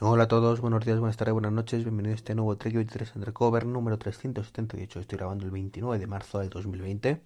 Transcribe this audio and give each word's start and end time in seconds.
Hola 0.00 0.24
a 0.24 0.28
todos, 0.28 0.60
buenos 0.60 0.84
días, 0.84 0.98
buenas 0.98 1.16
tardes, 1.16 1.34
buenas 1.34 1.52
noches, 1.52 1.84
bienvenidos 1.84 2.16
a 2.16 2.18
este 2.18 2.34
nuevo 2.34 2.56
Trek 2.56 2.74
23 2.74 3.14
Undercover 3.14 3.64
número 3.64 3.96
378. 3.96 4.98
Estoy 4.98 5.18
grabando 5.18 5.44
el 5.44 5.52
29 5.52 6.00
de 6.00 6.06
marzo 6.08 6.40
del 6.40 6.50
2020. 6.50 7.22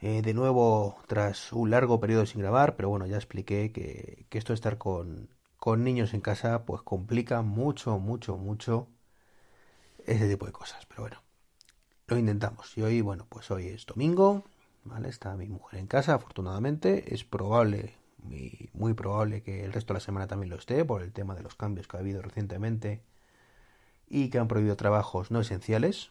Eh, 0.00 0.22
de 0.22 0.34
nuevo, 0.34 0.96
tras 1.06 1.52
un 1.52 1.70
largo 1.70 2.00
periodo 2.00 2.24
sin 2.24 2.40
grabar, 2.40 2.74
pero 2.74 2.88
bueno, 2.88 3.06
ya 3.06 3.16
expliqué 3.16 3.70
que, 3.70 4.26
esto 4.30 4.52
de 4.52 4.54
estar 4.54 4.78
con, 4.78 5.28
con 5.58 5.84
niños 5.84 6.14
en 6.14 6.22
casa 6.22 6.64
pues 6.64 6.80
complica 6.82 7.42
mucho, 7.42 7.98
mucho, 7.98 8.38
mucho 8.38 8.88
ese 10.06 10.26
tipo 10.26 10.46
de 10.46 10.52
cosas. 10.52 10.86
Pero 10.86 11.02
bueno, 11.02 11.22
lo 12.06 12.16
intentamos. 12.16 12.78
Y 12.78 12.82
hoy, 12.82 13.02
bueno, 13.02 13.26
pues 13.28 13.50
hoy 13.50 13.66
es 13.66 13.84
domingo, 13.84 14.42
¿vale? 14.84 15.10
Está 15.10 15.36
mi 15.36 15.48
mujer 15.48 15.80
en 15.80 15.86
casa, 15.86 16.14
afortunadamente. 16.14 17.14
Es 17.14 17.24
probable 17.24 17.94
muy, 18.22 18.94
probable 18.94 19.42
que 19.42 19.64
el 19.64 19.72
resto 19.72 19.92
de 19.92 19.98
la 19.98 20.04
semana 20.04 20.26
también 20.26 20.50
lo 20.50 20.56
esté 20.56 20.84
por 20.84 21.02
el 21.02 21.12
tema 21.12 21.34
de 21.34 21.42
los 21.42 21.54
cambios 21.54 21.86
que 21.86 21.96
ha 21.96 22.00
habido 22.00 22.22
recientemente 22.22 23.02
y 24.08 24.30
que 24.30 24.38
han 24.38 24.48
prohibido 24.48 24.76
trabajos 24.76 25.30
no 25.30 25.40
esenciales. 25.40 26.10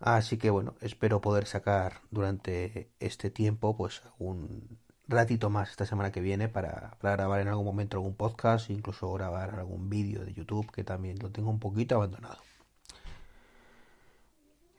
Así 0.00 0.36
que 0.36 0.50
bueno, 0.50 0.74
espero 0.80 1.20
poder 1.20 1.46
sacar 1.46 2.00
durante 2.10 2.90
este 3.00 3.30
tiempo 3.30 3.76
pues 3.76 4.02
un 4.18 4.78
ratito 5.08 5.50
más 5.50 5.70
esta 5.70 5.86
semana 5.86 6.12
que 6.12 6.20
viene 6.20 6.48
para, 6.48 6.96
grabar 7.00 7.40
en 7.40 7.48
algún 7.48 7.64
momento 7.64 7.96
algún 7.96 8.14
podcast, 8.14 8.70
incluso 8.70 9.12
grabar 9.12 9.54
algún 9.54 9.88
vídeo 9.88 10.24
de 10.24 10.34
YouTube 10.34 10.70
que 10.70 10.84
también 10.84 11.18
lo 11.20 11.30
tengo 11.30 11.50
un 11.50 11.60
poquito 11.60 11.96
abandonado. 11.96 12.38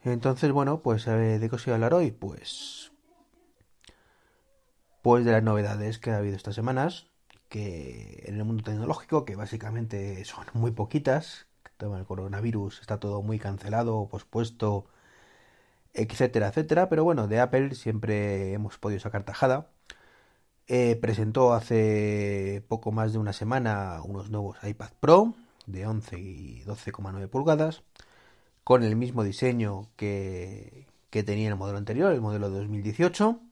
Entonces, 0.04 0.52
bueno, 0.52 0.82
pues 0.82 1.08
eh, 1.08 1.40
¿de 1.40 1.50
qué 1.50 1.56
os 1.56 1.66
voy 1.66 1.72
a 1.72 1.76
hablar 1.76 1.94
hoy? 1.94 2.12
Pues 2.12 2.92
pues 5.08 5.24
de 5.24 5.32
las 5.32 5.42
novedades 5.42 6.00
que 6.00 6.12
ha 6.12 6.18
habido 6.18 6.36
estas 6.36 6.56
semanas, 6.56 7.08
que 7.48 8.26
en 8.26 8.36
el 8.36 8.44
mundo 8.44 8.62
tecnológico, 8.66 9.24
que 9.24 9.38
básicamente 9.38 10.26
son 10.26 10.44
muy 10.52 10.72
poquitas, 10.72 11.48
el 11.80 12.06
coronavirus 12.06 12.82
está 12.82 13.00
todo 13.00 13.22
muy 13.22 13.40
cancelado, 13.40 14.10
pospuesto, 14.10 14.86
etcétera, 15.94 16.50
etcétera, 16.50 16.90
pero 16.90 17.06
bueno, 17.06 17.30
de 17.30 17.40
Apple 17.40 17.74
siempre 17.76 18.52
hemos 18.52 18.78
podido 18.80 19.00
sacar 19.00 19.24
tajada. 19.24 19.70
Eh, 20.68 20.98
presentó 20.98 21.54
hace 21.54 22.62
poco 22.68 22.92
más 22.92 23.14
de 23.14 23.20
una 23.20 23.32
semana 23.32 24.02
unos 24.04 24.30
nuevos 24.30 24.58
iPad 24.62 24.92
Pro 25.00 25.36
de 25.68 25.88
11 25.88 26.20
y 26.20 26.64
12,9 26.66 27.30
pulgadas, 27.30 27.82
con 28.66 28.84
el 28.84 28.98
mismo 28.98 29.24
diseño 29.24 29.88
que, 29.96 30.86
que 31.12 31.24
tenía 31.24 31.48
el 31.48 31.56
modelo 31.56 31.78
anterior, 31.78 32.12
el 32.12 32.20
modelo 32.20 32.50
de 32.50 32.58
2018 32.58 33.47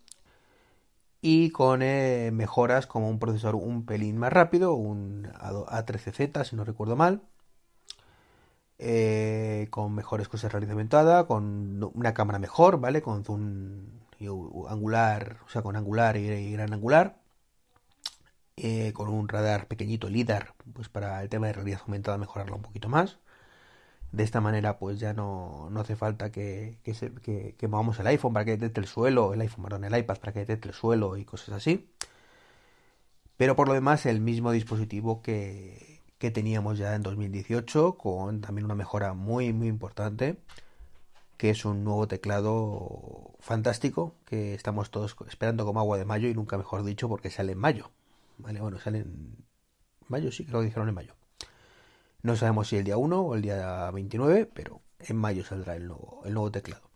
y 1.28 1.50
con 1.50 1.82
eh, 1.82 2.30
mejoras 2.32 2.86
como 2.86 3.10
un 3.10 3.18
procesador 3.18 3.56
un 3.56 3.84
pelín 3.88 4.16
más 4.16 4.32
rápido, 4.32 4.76
un 4.76 5.24
A13Z 5.34 6.44
si 6.46 6.56
no 6.56 6.64
recuerdo 6.64 6.96
mal, 6.96 7.24
eh, 8.78 9.68
con 9.72 9.96
mejores 9.96 10.28
cosas 10.28 10.44
de 10.44 10.50
realidad 10.50 10.74
aumentada, 10.74 11.26
con 11.26 11.84
una 11.96 12.14
cámara 12.14 12.38
mejor, 12.38 12.80
¿vale? 12.80 13.02
Con 13.02 13.24
zoom 13.26 13.88
angular, 14.70 15.38
o 15.48 15.50
sea, 15.50 15.64
con 15.64 15.76
angular 15.76 16.16
y, 16.18 16.52
gran 16.52 16.74
angular, 16.74 17.18
eh, 18.58 18.94
con 18.94 19.10
un 19.10 19.28
radar 19.28 19.68
pequeñito 19.68 20.10
LIDAR, 20.10 20.54
pues 20.74 20.90
para 20.90 21.22
el 21.24 21.30
tema 21.30 21.48
de 21.48 21.54
realidad 21.54 21.82
aumentada 21.82 22.18
mejorarlo 22.20 22.56
un 22.56 22.62
poquito 22.62 22.88
más. 22.90 23.18
De 24.16 24.24
esta 24.24 24.40
manera, 24.40 24.78
pues 24.80 24.98
ya 24.98 25.14
no, 25.14 25.68
no 25.72 25.82
hace 25.82 25.98
falta 25.98 26.32
que, 26.32 26.78
que, 26.84 27.68
movamos 27.68 28.00
el 28.00 28.08
iPhone 28.08 28.32
para 28.32 28.46
que 28.46 28.52
detecte 28.52 28.80
el 28.80 28.88
suelo, 28.88 29.34
el 29.34 29.42
iPhone, 29.42 29.64
perdón, 29.66 29.84
el 29.84 29.98
iPad 29.98 30.18
para 30.20 30.32
que 30.32 30.40
detecte 30.40 30.70
el 30.70 30.74
suelo 30.74 31.18
y 31.18 31.26
cosas 31.26 31.50
así. 31.56 31.90
Pero 33.36 33.58
por 33.58 33.68
lo 33.68 33.74
demás, 33.74 34.06
el 34.06 34.22
mismo 34.22 34.52
dispositivo 34.52 35.22
que, 35.22 36.02
que 36.18 36.32
teníamos 36.32 36.78
ya 36.78 36.96
en 36.96 37.04
2018, 37.04 37.98
con 37.98 38.40
también 38.40 38.64
una 38.64 38.76
mejora 38.76 39.14
muy, 39.14 39.52
muy 39.52 39.68
importante, 39.68 40.38
que 41.38 41.50
es 41.50 41.66
un 41.66 41.84
nuevo 41.84 42.08
teclado 42.08 43.34
fantástico, 43.40 44.16
que 44.26 44.54
estamos 44.54 44.92
todos 44.92 45.14
esperando 45.28 45.66
como 45.66 45.82
agua 45.82 45.98
de 45.98 46.06
mayo 46.06 46.30
y 46.30 46.34
nunca 46.34 46.58
mejor 46.58 46.86
dicho 46.86 47.10
porque 47.10 47.30
sale 47.32 47.52
en 47.52 47.58
mayo. 47.60 47.92
Vale, 48.38 48.62
bueno, 48.62 48.80
sale 48.80 49.00
en 49.00 49.36
mayo, 50.08 50.32
sí, 50.32 50.46
creo 50.46 50.62
que 50.62 50.68
dijeron 50.68 50.88
en 50.88 50.96
mayo. 50.96 51.16
No 52.26 52.36
sabemos 52.36 52.70
si 52.70 52.76
el 52.76 52.84
día 52.84 52.98
1 52.98 53.22
o 53.22 53.36
el 53.36 53.44
día 53.44 53.92
29, 53.92 54.50
pero 54.52 54.82
en 54.98 55.16
mayo 55.16 55.46
saldrá 55.46 55.76
el 55.76 55.86
nuevo, 55.88 56.24
el 56.26 56.34
nuevo 56.34 56.50
teclado. 56.50 56.90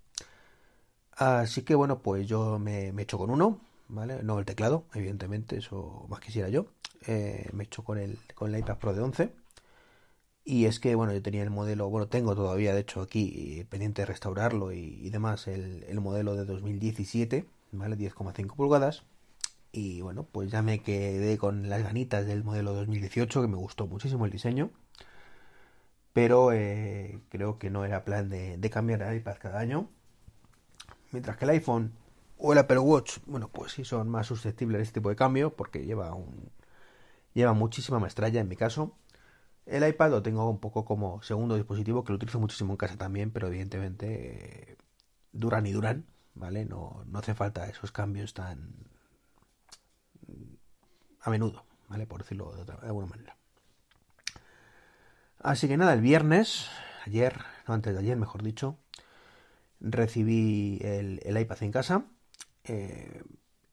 Así 1.11 1.61
que 1.61 1.75
bueno, 1.75 1.99
pues 2.01 2.27
yo 2.27 2.57
me, 2.57 2.91
me 2.93 3.03
echo 3.03 3.19
con 3.19 3.29
uno, 3.29 3.61
¿vale? 3.89 4.23
No 4.23 4.39
el 4.39 4.45
teclado, 4.45 4.85
evidentemente, 4.95 5.57
eso 5.57 6.07
más 6.09 6.19
quisiera 6.19 6.49
yo. 6.49 6.65
Eh, 7.05 7.47
me 7.53 7.65
echo 7.65 7.83
con 7.83 7.99
el, 7.99 8.17
con 8.33 8.51
el 8.51 8.59
iPad 8.59 8.79
Pro 8.79 8.93
de 8.95 9.01
11. 9.01 9.31
Y 10.45 10.65
es 10.65 10.79
que, 10.79 10.95
bueno, 10.95 11.13
yo 11.13 11.21
tenía 11.21 11.43
el 11.43 11.51
modelo, 11.51 11.91
bueno, 11.91 12.07
tengo 12.07 12.33
todavía, 12.33 12.73
de 12.73 12.79
hecho, 12.81 13.01
aquí 13.01 13.67
pendiente 13.69 14.01
de 14.01 14.07
restaurarlo 14.07 14.71
y, 14.71 15.11
demás, 15.11 15.47
el, 15.47 15.83
el, 15.83 16.01
modelo 16.01 16.35
de 16.35 16.45
2017, 16.45 17.45
¿vale? 17.71 17.95
10,5 17.95 18.55
pulgadas. 18.55 19.03
Y 19.71 20.01
bueno, 20.01 20.23
pues 20.23 20.49
ya 20.49 20.63
me 20.63 20.79
quedé 20.81 21.37
con 21.37 21.69
las 21.69 21.83
ganitas 21.83 22.25
del 22.25 22.43
modelo 22.43 22.73
2018, 22.73 23.43
que 23.43 23.47
me 23.47 23.57
gustó 23.57 23.85
muchísimo 23.85 24.25
el 24.25 24.31
diseño 24.31 24.71
pero 26.13 26.51
eh, 26.51 27.19
creo 27.29 27.59
que 27.59 27.69
no 27.69 27.85
era 27.85 28.03
plan 28.05 28.29
de, 28.29 28.69
cambiar 28.69 29.01
el 29.01 29.17
iPad 29.17 29.37
cada 29.39 29.59
año. 29.59 29.89
Mientras 31.11 31.37
que 31.37 31.45
el 31.45 31.51
iPhone 31.51 31.93
o 32.37 32.53
el 32.53 32.59
Apple 32.59 32.79
Watch, 32.79 33.19
bueno, 33.25 33.49
pues 33.49 33.73
sí 33.73 33.83
son 33.85 34.09
más 34.09 34.27
susceptibles 34.27 34.79
a 34.79 34.83
este 34.83 34.99
tipo 34.99 35.09
de 35.09 35.15
cambio 35.15 35.55
porque 35.55 35.85
lleva 35.85 36.13
un 36.13 36.51
lleva 37.33 37.53
muchísima 37.53 37.99
más 37.99 38.15
tralla 38.15 38.41
en 38.41 38.47
mi 38.47 38.55
caso. 38.55 38.97
El 39.65 39.87
iPad 39.87 40.11
lo 40.11 40.23
tengo 40.23 40.49
un 40.49 40.59
poco 40.59 40.85
como 40.85 41.21
segundo 41.21 41.55
dispositivo 41.55 42.03
que 42.03 42.11
lo 42.11 42.17
utilizo 42.17 42.39
muchísimo 42.39 42.73
en 42.73 42.77
casa 42.77 42.97
también, 42.97 43.31
pero 43.31 43.47
evidentemente 43.47 44.77
duran 45.31 45.65
y 45.67 45.71
duran, 45.71 46.05
¿vale? 46.35 46.65
No, 46.65 47.03
no 47.07 47.19
hace 47.19 47.35
falta 47.35 47.69
esos 47.69 47.91
cambios 47.91 48.33
tan 48.33 48.73
a 51.21 51.29
menudo, 51.29 51.65
¿vale? 51.87 52.05
Por 52.07 52.21
decirlo 52.23 52.53
de, 52.55 52.61
otra, 52.63 52.77
de 52.77 52.87
alguna 52.87 53.07
manera. 53.07 53.38
Así 55.39 55.67
que 55.67 55.77
nada, 55.77 55.93
el 55.93 56.01
viernes, 56.01 56.69
ayer, 57.05 57.41
no 57.67 57.73
antes 57.73 57.93
de 57.93 57.99
ayer, 57.99 58.17
mejor 58.17 58.43
dicho, 58.43 58.77
recibí 59.79 60.79
el, 60.83 61.21
iPad 61.25 61.63
en 61.63 61.71
casa. 61.71 62.05
Eh, 62.65 63.23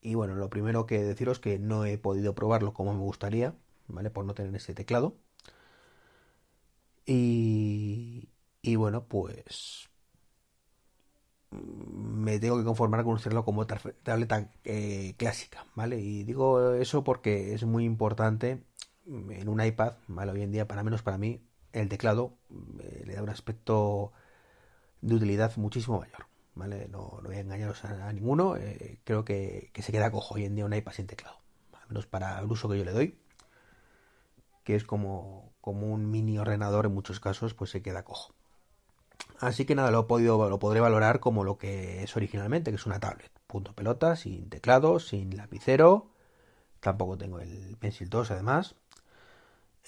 y 0.01 0.15
bueno, 0.15 0.35
lo 0.37 0.51
primero 0.51 0.87
que 0.87 1.03
deciros 1.03 1.41
que 1.41 1.59
no 1.59 1.85
he 1.85 1.99
podido 1.99 2.35
probarlo 2.35 2.73
como 2.75 2.95
me 2.95 3.01
gustaría, 3.01 3.55
¿vale? 3.89 4.11
Por 4.11 4.25
no 4.25 4.35
tener 4.35 4.55
ese 4.57 4.75
teclado. 4.75 5.17
Y, 7.07 8.29
y 8.63 8.77
bueno, 8.77 9.07
pues 9.07 9.89
me 11.51 12.39
tengo 12.39 12.59
que 12.59 12.65
conformar 12.65 13.05
con 13.05 13.15
usarlo 13.15 13.45
como 13.45 13.67
tableta 13.67 14.51
eh, 14.65 15.15
clásica, 15.17 15.67
¿vale? 15.75 16.01
Y 16.01 16.25
digo 16.25 16.73
eso 16.75 17.05
porque 17.05 17.55
es 17.55 17.65
muy 17.65 17.85
importante 17.85 18.65
en 19.07 19.49
un 19.49 19.63
iPad, 19.65 19.95
¿vale? 20.09 20.33
Hoy 20.33 20.43
en 20.43 20.53
día, 20.53 20.67
para 20.67 20.83
menos 20.83 21.03
para 21.03 21.19
mí, 21.19 21.46
el 21.81 21.89
teclado 21.89 22.33
eh, 22.81 23.03
le 23.07 23.15
da 23.15 23.23
un 23.23 23.31
aspecto 23.31 24.13
de 25.01 25.15
utilidad 25.15 25.57
muchísimo 25.57 26.01
mayor. 26.01 26.27
¿vale? 26.55 26.89
No, 26.89 27.21
voy 27.23 27.37
a 27.37 27.41
engañaros 27.41 27.85
a, 27.85 28.13
ninguno. 28.13 28.57
Eh, 28.57 28.99
creo 29.05 29.25
que, 29.25 29.71
se 29.75 29.93
queda 29.93 30.11
cojo 30.11 30.35
hoy 30.35 30.45
en 30.45 30.57
día 30.57 30.65
un 30.65 30.75
iPad 30.75 30.93
sin 30.93 31.07
teclado. 31.07 31.37
Al 31.75 31.89
menos 31.89 32.07
para 32.07 32.39
el 32.41 32.51
uso 32.51 32.69
que 32.69 32.79
yo 32.79 32.85
le 32.85 32.93
doy. 32.93 33.19
Que 34.65 34.75
es 34.75 34.85
como, 34.85 35.53
como 35.61 35.93
un 35.93 36.11
mini 36.11 36.39
ordenador 36.39 36.87
en 36.87 36.95
muchos 36.95 37.21
casos, 37.21 37.55
pues 37.55 37.71
se 37.71 37.83
queda 37.83 38.05
cojo. 38.05 38.35
Así 39.39 39.65
que 39.65 39.75
nada, 39.75 39.91
lo, 39.91 40.01
he 40.01 40.05
podido, 40.05 40.49
lo 40.49 40.59
podré 40.59 40.81
valorar 40.81 41.21
como 41.21 41.45
lo 41.45 41.59
que 41.59 42.03
es 42.03 42.17
originalmente, 42.17 42.71
que 42.71 42.77
es 42.77 42.87
una 42.87 42.99
tablet. 42.99 43.31
Punto 43.47 43.75
pelota, 43.75 44.17
sin 44.17 44.49
teclado, 44.49 44.99
sin 44.99 45.37
lapicero. 45.37 46.11
Tampoco 46.81 47.17
tengo 47.19 47.39
el 47.41 47.77
Pencil 47.79 48.09
2 48.09 48.31
además. 48.31 48.75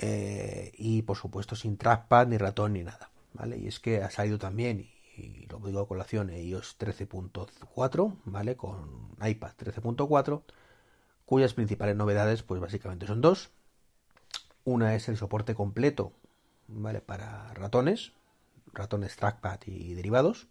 Eh, 0.00 0.72
y 0.76 1.02
por 1.02 1.16
supuesto 1.16 1.56
sin 1.56 1.76
trackpad 1.76 2.28
ni 2.28 2.38
ratón 2.38 2.74
ni 2.74 2.84
nada, 2.84 3.10
¿vale? 3.34 3.58
Y 3.58 3.66
es 3.66 3.80
que 3.80 4.02
ha 4.02 4.10
salido 4.10 4.38
también, 4.38 4.88
y, 5.16 5.46
lo 5.46 5.58
digo 5.58 5.80
a 5.80 5.88
colación, 5.88 6.30
iOS 6.30 6.78
13.4, 6.78 8.16
¿vale? 8.24 8.56
Con 8.56 9.16
iPad 9.20 9.52
13.4, 9.58 10.42
cuyas 11.26 11.54
principales 11.54 11.96
novedades, 11.96 12.42
pues 12.44 12.60
básicamente 12.60 13.06
son 13.06 13.20
dos. 13.20 13.50
Una 14.64 14.94
es 14.94 15.08
el 15.08 15.16
soporte 15.16 15.54
completo, 15.54 16.12
¿vale? 16.68 17.00
Para 17.00 17.52
ratones, 17.54 18.12
ratones 18.72 19.16
trackpad 19.16 19.60
y 19.66 19.94
derivados, 19.94 20.46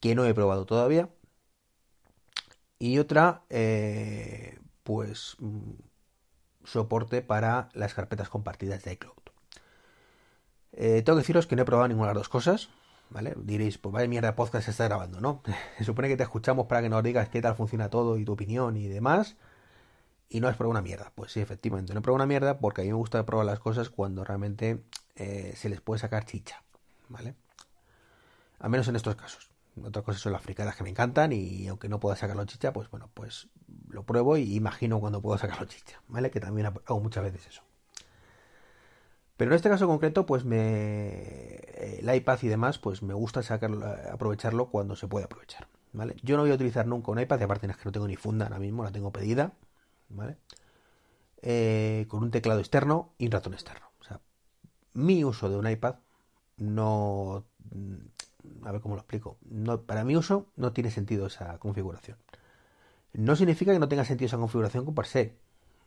que 0.00 0.14
no 0.14 0.26
he 0.26 0.34
probado 0.34 0.66
todavía. 0.66 1.08
Y 2.78 2.98
otra, 2.98 3.42
eh, 3.48 4.58
pues 4.84 5.36
soporte 6.68 7.22
para 7.22 7.68
las 7.72 7.94
carpetas 7.94 8.28
compartidas 8.28 8.84
de 8.84 8.92
iCloud. 8.92 9.14
Eh, 10.72 11.02
tengo 11.02 11.16
que 11.16 11.22
deciros 11.22 11.46
que 11.46 11.56
no 11.56 11.62
he 11.62 11.64
probado 11.64 11.88
ninguna 11.88 12.08
de 12.08 12.14
las 12.14 12.20
dos 12.20 12.28
cosas, 12.28 12.68
¿vale? 13.10 13.34
Diréis, 13.36 13.78
pues 13.78 13.92
vaya 13.92 14.06
mierda 14.08 14.36
podcast 14.36 14.66
se 14.66 14.70
está 14.70 14.84
grabando, 14.84 15.20
¿no? 15.20 15.42
se 15.78 15.84
supone 15.84 16.08
que 16.08 16.16
te 16.16 16.22
escuchamos 16.22 16.66
para 16.66 16.82
que 16.82 16.88
nos 16.88 17.02
digas 17.02 17.28
qué 17.30 17.40
tal 17.42 17.56
funciona 17.56 17.88
todo 17.88 18.18
y 18.18 18.24
tu 18.24 18.32
opinión 18.32 18.76
y 18.76 18.86
demás. 18.88 19.36
y 20.28 20.40
no 20.40 20.48
has 20.48 20.56
probado 20.56 20.72
una 20.72 20.82
mierda. 20.82 21.12
Pues 21.14 21.32
sí, 21.32 21.40
efectivamente, 21.40 21.94
no 21.94 22.00
he 22.00 22.02
probado 22.02 22.16
una 22.16 22.26
mierda 22.26 22.58
porque 22.58 22.82
a 22.82 22.84
mí 22.84 22.90
me 22.90 22.96
gusta 22.96 23.24
probar 23.24 23.46
las 23.46 23.60
cosas 23.60 23.90
cuando 23.90 24.24
realmente 24.24 24.84
eh, 25.16 25.54
se 25.56 25.68
les 25.70 25.80
puede 25.80 26.00
sacar 26.00 26.26
chicha, 26.26 26.62
¿vale? 27.08 27.34
Al 28.60 28.70
menos 28.70 28.88
en 28.88 28.96
estos 28.96 29.16
casos. 29.16 29.47
Otras 29.84 30.04
cosas 30.04 30.20
son 30.20 30.32
las 30.32 30.42
fricadas 30.42 30.76
que 30.76 30.84
me 30.84 30.90
encantan 30.90 31.32
y 31.32 31.68
aunque 31.68 31.88
no 31.88 32.00
pueda 32.00 32.16
sacarlo 32.16 32.44
chicha, 32.44 32.72
pues 32.72 32.90
bueno, 32.90 33.10
pues 33.14 33.48
lo 33.88 34.04
pruebo 34.04 34.36
y 34.36 34.54
imagino 34.54 35.00
cuando 35.00 35.22
puedo 35.22 35.38
sacarlo 35.38 35.66
chicha, 35.66 36.00
¿vale? 36.08 36.30
Que 36.30 36.40
también 36.40 36.66
hago 36.66 37.00
muchas 37.00 37.24
veces 37.24 37.46
eso. 37.46 37.62
Pero 39.36 39.52
en 39.52 39.56
este 39.56 39.68
caso 39.68 39.86
concreto, 39.86 40.26
pues 40.26 40.44
me 40.44 41.54
el 41.98 42.12
iPad 42.12 42.38
y 42.42 42.48
demás, 42.48 42.78
pues 42.78 43.02
me 43.02 43.14
gusta 43.14 43.42
sacarlo, 43.42 43.86
aprovecharlo 44.12 44.68
cuando 44.68 44.96
se 44.96 45.06
puede 45.06 45.26
aprovechar, 45.26 45.68
¿vale? 45.92 46.16
Yo 46.22 46.36
no 46.36 46.42
voy 46.42 46.50
a 46.50 46.54
utilizar 46.54 46.86
nunca 46.88 47.12
un 47.12 47.20
iPad, 47.20 47.38
y 47.40 47.44
aparte 47.44 47.66
es 47.68 47.76
que 47.76 47.84
no 47.84 47.92
tengo 47.92 48.08
ni 48.08 48.16
funda 48.16 48.46
ahora 48.46 48.58
mismo, 48.58 48.82
la 48.82 48.90
tengo 48.90 49.12
pedida, 49.12 49.52
¿vale? 50.08 50.38
Eh, 51.40 52.06
con 52.08 52.24
un 52.24 52.32
teclado 52.32 52.58
externo 52.58 53.14
y 53.16 53.26
un 53.26 53.32
ratón 53.32 53.54
externo. 53.54 53.86
O 54.00 54.04
sea, 54.04 54.20
mi 54.94 55.22
uso 55.24 55.48
de 55.48 55.56
un 55.56 55.68
iPad 55.68 55.96
no 56.56 57.44
a 58.64 58.72
ver 58.72 58.80
cómo 58.80 58.94
lo 58.94 59.00
explico. 59.00 59.38
No, 59.48 59.82
para 59.82 60.04
mi 60.04 60.16
uso 60.16 60.46
no 60.56 60.72
tiene 60.72 60.90
sentido 60.90 61.26
esa 61.26 61.58
configuración. 61.58 62.18
No 63.12 63.36
significa 63.36 63.72
que 63.72 63.78
no 63.78 63.88
tenga 63.88 64.04
sentido 64.04 64.26
esa 64.26 64.36
configuración 64.36 64.84
con 64.84 64.94
per 64.94 65.06
se. 65.06 65.36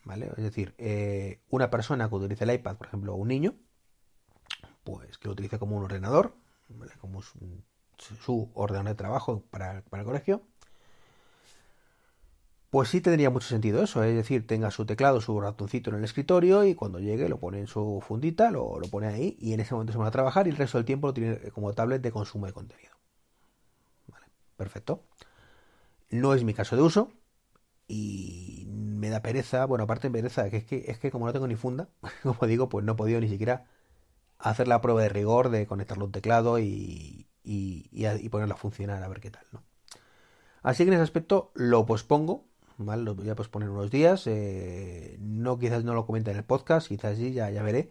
¿Vale? 0.04 0.32
Es 0.36 0.44
decir, 0.44 0.74
eh, 0.80 1.42
una 1.50 1.70
persona 1.70 2.10
que 2.10 2.16
utilice 2.16 2.44
el 2.44 2.52
iPad, 2.52 2.76
por 2.78 2.88
ejemplo, 2.88 3.14
un 3.14 3.28
niño, 3.28 3.54
pues 4.84 5.18
que 5.18 5.28
lo 5.28 5.34
utilice 5.34 5.60
como 5.60 5.78
un 5.78 5.84
ordenador, 5.84 6.34
como 7.00 7.22
su, 7.22 7.38
su, 7.98 8.50
ordenador 8.56 8.90
de 8.90 8.96
trabajo 8.96 9.44
para, 9.52 9.84
para 9.84 10.02
el 10.02 10.08
colegio, 10.08 10.42
pues 12.72 12.90
sí 12.90 13.02
tendría 13.02 13.30
mucho 13.30 13.48
sentido 13.50 13.84
eso, 13.84 14.04
es 14.04 14.16
decir, 14.16 14.48
tenga 14.48 14.72
su 14.72 14.86
teclado, 14.86 15.22
su 15.22 15.40
ratoncito 15.42 15.92
en 15.92 15.98
el 15.98 16.06
escritorio 16.06 16.64
y 16.64 16.74
cuando 16.74 17.00
llegue 17.00 17.30
lo 17.30 17.40
pone 17.40 17.60
en 17.60 17.68
su 17.68 18.02
fundita, 18.02 18.50
lo, 18.50 18.80
lo 18.80 18.88
pone 18.90 19.08
ahí 19.08 19.38
y 19.40 19.54
en 19.54 19.60
ese 19.60 19.74
momento 19.76 19.94
se 19.94 20.00
va 20.00 20.08
a 20.08 20.12
trabajar 20.12 20.48
y 20.48 20.52
el 20.52 20.58
resto 20.58 20.78
del 20.80 20.86
tiempo 20.86 21.08
lo 21.08 21.14
tiene 21.14 21.38
como 21.52 21.74
tablet 21.74 22.02
de 22.02 22.12
consumo 22.12 22.48
de 22.48 22.54
contenido. 22.54 22.94
Vale, 24.08 24.28
perfecto. 24.58 25.04
No 26.10 26.34
es 26.34 26.44
mi 26.44 26.54
caso 26.54 26.76
de 26.76 26.82
uso 26.82 27.12
y 27.88 28.68
me 28.70 29.10
da 29.10 29.22
pereza, 29.22 29.66
bueno, 29.66 29.86
aparte 29.86 30.10
de 30.10 30.14
pereza, 30.14 30.50
que 30.50 30.58
es 30.58 30.66
que, 30.66 30.86
es 30.88 31.00
que 31.00 31.12
como 31.12 31.28
no 31.28 31.34
tengo 31.34 31.48
ni 31.48 31.56
funda, 31.56 31.90
como 32.24 32.48
digo, 32.48 32.70
pues 32.70 32.86
no 32.86 32.94
he 32.94 32.96
podido 32.96 33.22
ni 33.22 33.30
siquiera 33.30 33.66
hacer 34.40 34.68
la 34.68 34.82
prueba 34.82 35.04
de 35.04 35.10
rigor 35.10 35.50
de 35.50 35.68
conectarlo 35.68 36.06
a 36.06 36.08
un 36.08 36.14
teclado 36.14 36.60
y, 36.60 37.28
y, 37.44 37.90
y, 37.92 38.08
y 38.08 38.30
ponerlo 38.30 38.56
a 38.56 38.58
funcionar 38.58 39.04
a 39.04 39.10
ver 39.10 39.22
qué 39.22 39.32
tal, 39.32 39.46
¿no? 39.54 39.64
Así 40.64 40.84
que 40.84 40.90
en 40.90 40.96
ese 40.96 41.04
aspecto 41.04 41.52
lo 41.56 41.86
pospongo 41.86 42.46
¿vale? 42.86 43.04
Lo 43.04 43.16
voy 43.16 43.30
a 43.30 43.36
posponer 43.36 43.70
unos 43.70 43.92
días. 43.92 44.28
Eh, 44.28 45.18
no, 45.20 45.58
quizás 45.60 45.84
no 45.84 45.94
lo 45.94 46.06
comente 46.06 46.32
en 46.32 46.38
el 46.38 46.44
podcast, 46.44 46.88
quizás 46.88 47.18
sí, 47.18 47.34
ya, 47.34 47.50
ya 47.50 47.64
veré. 47.64 47.90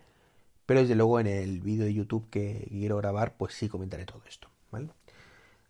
Pero 0.66 0.80
desde 0.80 0.94
luego 0.94 1.20
en 1.20 1.26
el 1.26 1.60
vídeo 1.60 1.84
de 1.84 1.94
YouTube 1.94 2.28
que 2.30 2.66
quiero 2.70 2.96
grabar, 2.96 3.36
pues 3.36 3.54
sí 3.54 3.68
comentaré 3.68 4.04
todo 4.04 4.22
esto, 4.28 4.48
¿vale? 4.70 4.88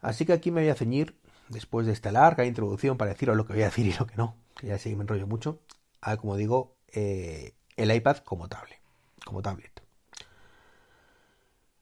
Así 0.01 0.27
que 0.27 0.33
aquí 0.33 0.51
me 0.51 0.61
voy 0.63 0.71
a 0.71 0.75
ceñir, 0.75 1.17
después 1.49 1.87
de 1.87 1.93
esta 1.93 2.13
larga 2.13 2.45
introducción 2.45 2.97
para 2.97 3.13
deciros 3.13 3.37
lo 3.37 3.45
que 3.45 3.53
voy 3.53 3.63
a 3.63 3.67
decir 3.67 3.87
y 3.87 3.93
lo 3.93 4.07
que 4.07 4.17
no, 4.17 4.37
que 4.57 4.69
ya 4.69 4.79
que 4.79 4.97
me 4.97 5.03
enrollo 5.03 5.27
mucho, 5.27 5.61
a, 6.01 6.17
como 6.17 6.37
digo, 6.37 6.77
eh, 6.89 7.55
el 7.77 7.95
iPad 7.95 8.19
como 8.19 8.49
tablet. 8.49 8.79
Como 9.25 9.43
tablet. 9.43 9.83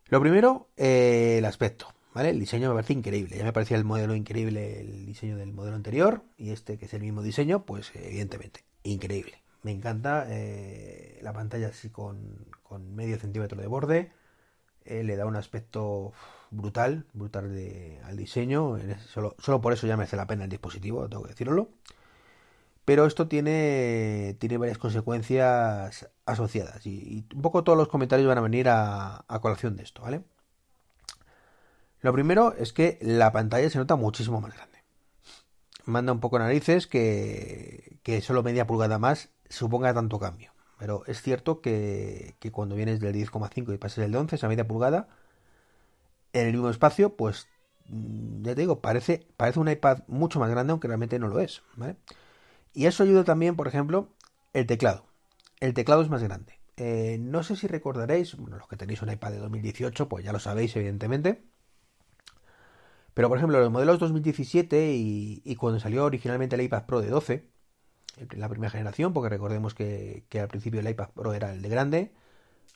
Lo 0.07 0.21
primero, 0.21 0.69
eh, 0.77 1.37
el 1.39 1.45
aspecto. 1.45 1.89
El 2.27 2.41
diseño 2.41 2.69
me 2.69 2.75
parece 2.75 2.93
increíble. 2.93 3.37
Ya 3.37 3.45
me 3.45 3.53
parecía 3.53 3.77
el 3.77 3.85
modelo 3.85 4.15
increíble, 4.15 4.81
el 4.81 5.07
diseño 5.07 5.37
del 5.37 5.53
modelo 5.53 5.77
anterior. 5.77 6.23
Y 6.37 6.51
este, 6.51 6.79
que 6.79 6.87
es 6.87 6.95
el 6.95 7.03
mismo 7.03 7.23
diseño, 7.23 7.65
pues 7.65 7.93
evidentemente, 7.95 8.65
increíble. 8.83 9.43
Me 9.63 9.73
encanta 9.73 10.27
eh, 10.29 11.19
la 11.23 11.33
pantalla 11.33 11.69
así 11.69 11.91
con, 11.91 12.47
medio 12.95 13.19
centímetro 13.19 13.61
de 13.61 13.67
borde. 13.67 14.13
Eh, 14.85 15.05
le 15.05 15.17
da 15.17 15.27
un 15.27 15.37
aspecto 15.37 16.13
brutal, 16.51 17.07
brutal 17.13 17.47
al 18.05 18.17
diseño. 18.17 18.79
Solo, 19.13 19.37
solo 19.39 19.61
por 19.61 19.73
eso 19.73 19.87
ya 19.87 19.97
me 19.97 20.05
hace 20.05 20.17
la 20.17 20.27
pena 20.27 20.45
el 20.45 20.51
dispositivo, 20.51 21.09
tengo 21.09 21.25
que 21.25 21.31
decirlo. 21.31 21.71
Pero 22.85 23.05
esto 23.05 23.29
tiene, 23.29 24.37
tiene 24.39 24.57
varias 24.57 24.79
consecuencias 24.79 26.09
asociadas. 26.25 26.87
Y, 26.87 27.27
un 27.35 27.43
poco 27.43 27.63
todos 27.63 27.77
los 27.77 27.89
comentarios 27.89 28.27
van 28.29 28.39
a 28.39 28.41
venir 28.41 28.69
a, 28.71 29.25
a 29.29 29.41
colación 29.41 29.77
de 29.77 29.83
esto, 29.83 30.03
¿vale? 30.03 30.23
Lo 32.01 32.13
primero 32.13 32.55
es 32.55 32.73
que 32.73 32.99
la 33.01 33.33
pantalla 33.33 33.69
se 33.71 33.79
nota 33.79 33.97
muchísimo 33.97 34.41
más 34.41 34.55
grande. 34.55 34.79
Manda 35.85 36.13
un 36.13 36.21
poco 36.21 36.39
narices 36.39 36.87
que, 36.87 37.99
que 38.03 38.21
solo 38.21 38.43
media 38.43 38.67
pulgada 38.67 38.99
más 38.99 39.31
suponga 39.49 39.95
tanto 39.95 40.19
cambio. 40.19 40.53
Pero 40.79 41.03
es 41.07 41.23
cierto 41.23 41.61
que, 41.61 42.37
que 42.39 42.53
cuando 42.53 42.77
vienes 42.77 43.01
del 43.01 43.15
10,5 43.15 43.75
y 43.75 43.79
pasas 43.79 43.99
del 43.99 44.13
de 44.13 44.19
11, 44.19 44.37
esa 44.37 44.49
media 44.49 44.69
pulgada, 44.69 45.09
en 46.33 46.47
el 46.47 46.53
mismo 46.53 46.71
espacio, 46.71 47.17
pues 47.17 47.49
mm, 47.87 48.43
ya 48.43 48.55
te 48.55 48.61
digo, 48.61 48.81
parece, 48.81 49.27
parece 49.37 49.59
un 49.59 49.69
iPad 49.69 50.01
mucho 50.07 50.39
más 50.39 50.51
grande, 50.51 50.71
aunque 50.71 50.87
realmente 50.87 51.19
no 51.19 51.27
lo 51.27 51.41
es. 51.41 51.63
Y 52.75 52.87
eso 52.87 53.03
ayuda 53.03 53.25
también, 53.25 53.57
por 53.57 53.67
ejemplo, 53.67 54.11
el 54.53 54.67
teclado. 54.67 55.07
El 55.59 55.75
teclado 55.75 56.03
es 56.03 56.09
más 56.11 56.23
grande. 56.23 56.61
Eh, 56.77 57.19
no 57.19 57.43
sé 57.43 57.57
si 57.57 57.67
recordaréis, 57.67 58.37
bueno, 58.37 58.59
los 58.59 58.69
que 58.69 58.77
tenéis 58.77 59.03
un 59.03 59.11
iPad 59.11 59.33
de 59.33 59.39
2018, 59.39 60.09
pues 60.09 60.25
ya 60.25 60.33
lo 60.33 60.39
sabéis, 60.39 60.77
evidentemente 60.77 61.43
pero, 63.19 63.29
por 63.29 63.39
ejemplo, 63.39 63.59
los 63.59 63.73
modelos 63.73 63.99
2017 63.99 64.93
y, 64.95 65.57
cuando 65.57 65.81
salió 65.81 66.05
originalmente 66.05 66.55
el 66.55 66.63
iPad 66.63 66.87
Pro 66.87 67.01
de 67.01 67.09
12, 67.09 67.49
la 68.37 68.49
primera 68.49 68.71
generación, 68.71 69.13
porque 69.13 69.29
recordemos 69.29 69.75
que, 69.75 70.25
al 70.41 70.47
principio 70.47 70.79
el 70.79 70.89
iPad 70.89 71.09
Pro 71.17 71.35
era 71.35 71.53
el 71.53 71.61
de 71.61 71.69
grande, 71.69 72.13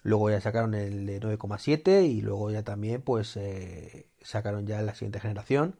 luego 0.02 0.30
ya 0.30 0.40
sacaron 0.40 0.74
el 0.74 1.06
de 1.06 1.20
9,7 1.20 2.08
y 2.08 2.22
luego 2.22 2.50
ya 2.50 2.64
también 2.64 3.02
pues 3.02 3.36
eh, 3.36 4.08
sacaron 4.20 4.66
ya 4.66 4.82
la 4.82 4.94
siguiente 4.96 5.20
generación 5.20 5.76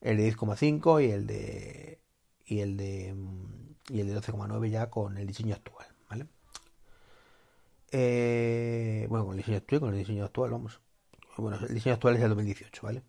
el 0.00 0.18
de 0.18 0.32
10,5 0.32 1.04
y 1.04 1.10
el 1.10 1.26
de 1.26 2.00
y 2.46 2.60
el 2.60 2.76
de 2.76 3.16
y 3.88 4.00
el 4.00 4.06
de 4.06 4.16
12,9 4.16 4.70
ya 4.70 4.90
con 4.90 5.18
el 5.18 5.26
diseño 5.26 5.56
actual, 5.56 5.88
¿vale? 6.08 6.28
Eh, 7.90 9.08
bueno, 9.10 9.24
con 9.24 9.34
el 9.34 9.38
diseño 9.38 9.56
actual, 9.58 9.80
con 9.80 9.92
el 9.92 9.98
diseño 9.98 10.24
actual, 10.24 10.52
vamos. 10.52 10.80
Bueno, 11.36 11.58
el 11.66 11.74
diseño 11.74 11.94
actual 11.96 12.14
es 12.14 12.22
el 12.22 12.28
2018, 12.28 12.80
¿vale? 12.84 13.02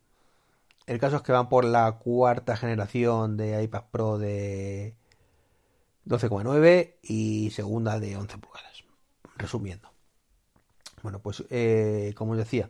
El 0.87 0.99
caso 0.99 1.17
es 1.17 1.21
que 1.21 1.33
van 1.33 1.49
por 1.49 1.65
la 1.65 1.91
cuarta 1.99 2.55
generación 2.55 3.35
de 3.35 3.61
iPad 3.61 3.83
Pro 3.91 4.17
de 4.17 4.95
12,9 6.05 6.95
y 7.03 7.51
segunda 7.51 7.99
de 7.99 8.15
11 8.15 8.37
pulgadas. 8.37 8.83
Resumiendo. 9.35 9.91
Bueno, 11.03 11.19
pues 11.19 11.43
eh, 11.49 12.13
como 12.15 12.31
os 12.31 12.37
decía, 12.37 12.69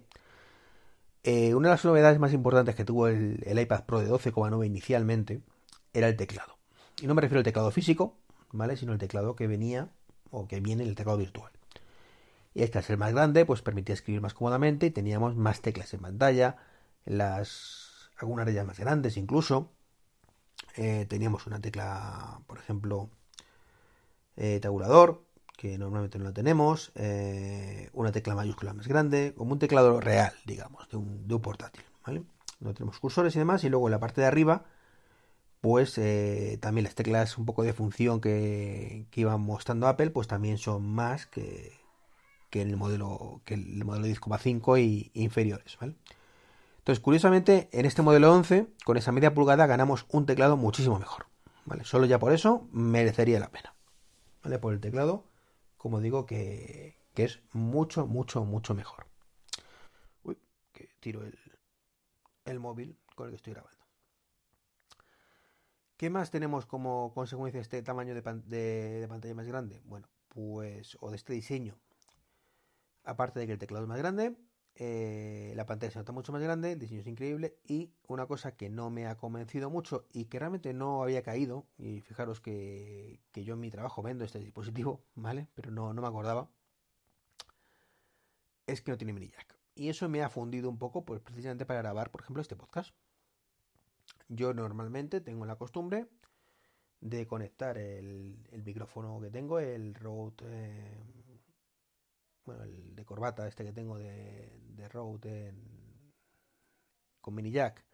eh, 1.24 1.54
una 1.54 1.70
de 1.70 1.76
las 1.76 1.86
novedades 1.86 2.18
más 2.20 2.34
importantes 2.34 2.74
que 2.74 2.86
tuvo 2.86 3.08
el, 3.08 3.40
iPad 3.48 3.86
Pro 3.86 4.00
de 4.00 4.10
12,9 4.10 4.66
inicialmente 4.66 5.42
era 5.94 6.08
el 6.08 6.18
teclado. 6.18 6.58
Y 7.00 7.06
no 7.06 7.14
me 7.14 7.22
refiero 7.22 7.40
al 7.40 7.46
teclado 7.46 7.70
físico, 7.70 8.16
¿vale? 8.52 8.78
Sino 8.78 8.94
el 8.94 9.00
teclado 9.00 9.36
que 9.36 9.46
venía 9.46 9.90
o 10.32 10.48
que 10.48 10.60
viene 10.60 10.82
en 10.82 10.90
el 10.90 10.96
teclado 10.96 11.20
virtual. 11.20 11.52
Y 12.56 12.64
es 12.64 12.72
que 12.72 12.80
al 12.80 12.84
ser 12.84 12.98
más 12.98 13.14
grande, 13.14 13.46
pues 13.46 13.62
permitía 13.62 13.94
escribir 13.94 14.22
más 14.22 14.34
cómodamente 14.34 14.88
y 14.88 14.92
teníamos 14.92 15.36
más 15.36 15.62
teclas 15.62 15.94
en 15.94 16.00
pantalla. 16.00 16.58
Las 17.06 17.87
algunas 18.18 18.46
de 18.46 18.52
ellas 18.54 18.66
más 18.66 18.80
grandes 18.80 19.18
incluso. 19.18 19.72
Eh, 20.76 21.06
teníamos 21.10 21.48
una 21.48 21.60
tecla, 21.60 22.40
por 22.48 22.60
ejemplo, 22.60 23.10
eh, 24.36 24.60
tabulador, 24.62 25.26
que 25.58 25.78
normalmente 25.78 26.20
no 26.20 26.26
la 26.26 26.34
tenemos, 26.34 26.92
eh, 26.96 27.90
una 27.94 28.12
tecla 28.12 28.36
mayúscula 28.36 28.74
más 28.74 28.88
grande, 28.88 29.34
como 29.36 29.54
un 29.54 29.60
teclado 29.60 30.00
real, 30.00 30.34
digamos, 30.46 30.88
de 30.90 30.98
un, 30.98 31.42
portátil, 31.42 31.84
¿vale? 32.06 32.24
No 32.60 32.74
tenemos 32.74 33.00
cursores 33.00 33.36
y 33.36 33.40
demás, 33.40 33.64
y 33.64 33.70
luego 33.70 33.88
en 33.88 33.92
la 33.92 34.00
parte 34.00 34.22
de 34.22 34.28
arriba, 34.28 34.66
pues 35.62 36.00
también 36.62 36.84
las 36.86 36.96
teclas 36.96 37.38
un 37.38 37.46
poco 37.46 37.64
de 37.64 37.74
función 37.74 38.22
que, 38.22 39.08
que 39.12 39.22
iban 39.22 39.42
mostrando 39.42 39.88
Apple, 39.88 40.12
pues 40.12 40.28
también 40.28 40.58
son 40.58 40.84
más 40.88 41.26
que, 41.28 41.74
que 42.50 42.62
el 42.62 42.78
modelo 42.78 43.42
que 43.46 43.56
el 43.56 43.84
modelo 43.86 44.08
10,5 44.08 44.80
y 44.80 45.12
inferiores, 45.14 45.78
¿vale? 45.80 45.96
Entonces, 46.88 47.04
curiosamente, 47.04 47.68
en 47.74 47.86
este 47.86 48.02
modelo 48.02 48.34
11, 48.34 48.66
con 48.86 48.96
esa 48.96 49.12
media 49.12 49.34
pulgada, 49.34 49.66
ganamos 49.68 50.06
un 50.08 50.26
teclado 50.26 50.56
muchísimo 50.56 50.98
mejor. 50.98 51.26
¿Vale? 51.66 51.84
Solo 51.84 52.06
ya 52.06 52.18
por 52.18 52.32
eso 52.32 52.70
merecería 52.72 53.42
la 53.42 53.52
pena. 53.52 53.76
¿Vale? 54.42 54.58
Por 54.58 54.74
el 54.74 54.80
teclado, 54.80 55.26
como 55.76 56.00
digo, 56.00 56.26
que, 56.26 56.96
es 57.18 57.42
mucho, 57.52 58.08
mucho, 58.08 58.46
mucho 58.46 58.74
mejor. 58.74 59.06
Uy, 60.24 60.38
que 60.72 60.88
tiro 61.02 61.24
el, 62.46 62.60
móvil 62.62 62.98
con 63.16 63.26
el 63.26 63.32
que 63.32 63.36
estoy 63.36 63.52
grabando. 63.52 63.84
¿Qué 65.98 66.10
más 66.10 66.32
tenemos 66.32 66.66
como 66.66 67.12
consecuencia 67.14 67.58
de 67.58 67.64
este 67.64 67.84
tamaño 67.84 68.16
de, 68.16 68.22
de, 68.22 69.08
pantalla 69.10 69.36
más 69.36 69.48
grande? 69.48 69.82
Bueno, 69.84 70.08
pues, 70.30 70.96
o 71.02 71.10
de 71.10 71.18
este 71.18 71.34
diseño. 71.34 71.76
Aparte 73.04 73.42
de 73.42 73.46
que 73.46 73.52
el 73.52 73.60
teclado 73.60 73.84
es 73.84 73.90
más 73.90 73.98
grande, 73.98 74.38
eh, 74.80 75.54
la 75.56 75.66
pantalla 75.66 75.92
se 75.92 75.98
nota 75.98 76.12
mucho 76.12 76.32
más 76.32 76.42
grande, 76.42 76.74
el 76.74 76.80
diseño 76.80 77.02
es 77.02 77.08
increíble 77.08 77.58
y 77.66 77.90
una 78.08 78.28
cosa 78.28 78.52
que 78.56 78.70
no 78.70 78.92
me 78.92 79.08
ha 79.08 79.18
convencido 79.18 79.72
mucho 79.72 80.06
y 80.14 80.26
que 80.26 80.38
realmente 80.38 80.72
no 80.74 81.02
había 81.02 81.24
caído, 81.24 81.66
y 81.80 82.02
fijaros 82.02 82.42
que, 82.42 83.20
yo 83.34 83.56
en 83.56 83.60
mi 83.60 83.72
trabajo 83.72 84.04
vendo 84.04 84.24
este 84.24 84.40
dispositivo, 84.40 85.02
¿vale? 85.16 85.48
Pero 85.56 85.72
no, 85.72 85.94
no 85.94 86.02
me 86.04 86.08
acordaba, 86.08 86.48
es 88.68 88.82
que 88.82 88.92
no 88.92 88.98
tiene 88.98 89.14
mini 89.14 89.30
jack. 89.30 89.58
Y 89.74 89.90
eso 89.90 90.10
me 90.10 90.22
ha 90.22 90.30
fundido 90.30 90.70
un 90.70 90.78
poco, 90.78 91.06
pues 91.06 91.22
precisamente 91.22 91.66
para 91.66 91.82
grabar, 91.82 92.12
por 92.12 92.22
ejemplo, 92.22 92.42
este 92.42 92.56
podcast. 92.56 92.94
Yo 94.30 94.54
normalmente 94.54 95.22
tengo 95.22 95.46
la 95.46 95.56
costumbre 95.56 96.08
de 97.02 97.26
conectar 97.26 97.80
el, 97.80 98.38
micrófono 98.64 99.20
que 99.22 99.32
tengo, 99.32 99.60
el 99.60 99.96
Rode, 99.96 100.46
eh, 100.46 101.27
bueno, 102.48 102.64
el 102.64 102.96
de 102.96 103.06
corbata 103.06 103.48
este 103.48 103.66
que 103.66 103.74
tengo 103.74 103.98
de, 103.98 104.58
de 104.70 104.90
Rode 104.90 105.54
con 107.20 107.36
mini 107.36 107.52
jack, 107.52 107.86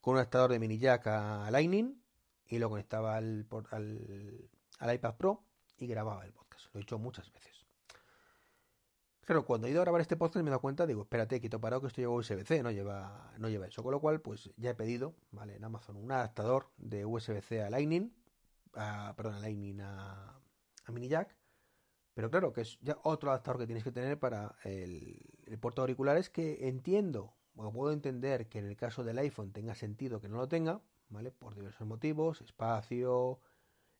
con 0.00 0.14
un 0.14 0.18
adaptador 0.18 0.50
de 0.50 0.58
mini 0.58 0.78
jack 0.78 1.06
a 1.06 1.48
Lightning 1.50 2.02
y 2.46 2.58
lo 2.58 2.68
conectaba 2.68 3.16
al, 3.16 3.46
al, 3.70 4.50
al 4.80 4.94
iPad 4.94 5.16
Pro 5.16 5.44
y 5.78 5.86
grababa 5.86 6.24
el 6.24 6.32
podcast. 6.32 6.66
Lo 6.74 6.80
he 6.80 6.82
hecho 6.82 6.98
muchas 6.98 7.32
veces. 7.32 7.64
Claro, 9.20 9.46
cuando 9.46 9.68
he 9.68 9.70
ido 9.70 9.80
a 9.80 9.84
grabar 9.84 10.00
este 10.00 10.16
podcast 10.16 10.42
me 10.42 10.48
he 10.48 10.50
dado 10.50 10.60
cuenta, 10.60 10.84
digo, 10.84 11.02
espérate, 11.02 11.40
quito 11.40 11.60
parado 11.60 11.80
que 11.82 11.86
esto 11.86 12.00
lleva 12.00 12.14
USB-C, 12.14 12.64
no 12.64 12.72
lleva, 12.72 13.32
no 13.38 13.48
lleva 13.48 13.68
eso. 13.68 13.84
Con 13.84 13.92
lo 13.92 14.00
cual, 14.00 14.20
pues 14.20 14.50
ya 14.56 14.70
he 14.70 14.74
pedido, 14.74 15.14
¿vale? 15.30 15.54
En 15.54 15.62
Amazon 15.62 15.96
un 15.96 16.10
adaptador 16.10 16.72
de 16.78 17.04
USB-C 17.06 17.62
a 17.62 17.70
Lightning, 17.70 18.12
perdón, 18.72 19.34
a 19.34 19.38
Lightning 19.38 19.80
a 19.80 20.42
mini 20.88 21.06
jack. 21.06 21.41
Pero 22.14 22.30
claro, 22.30 22.52
que 22.52 22.62
es 22.62 22.78
ya 22.80 22.98
otro 23.04 23.30
adaptador 23.30 23.60
que 23.60 23.66
tienes 23.66 23.84
que 23.84 23.92
tener 23.92 24.18
para 24.18 24.54
el, 24.64 25.18
el 25.46 25.58
puerto 25.58 25.82
de 25.82 25.84
auriculares 25.84 26.28
que 26.30 26.68
entiendo, 26.68 27.34
o 27.56 27.72
puedo 27.72 27.92
entender 27.92 28.48
que 28.48 28.58
en 28.58 28.66
el 28.66 28.76
caso 28.76 29.04
del 29.04 29.18
iPhone 29.18 29.52
tenga 29.52 29.74
sentido 29.74 30.20
que 30.20 30.28
no 30.28 30.36
lo 30.36 30.48
tenga, 30.48 30.80
¿vale? 31.08 31.30
Por 31.30 31.54
diversos 31.54 31.86
motivos, 31.86 32.40
espacio, 32.40 33.40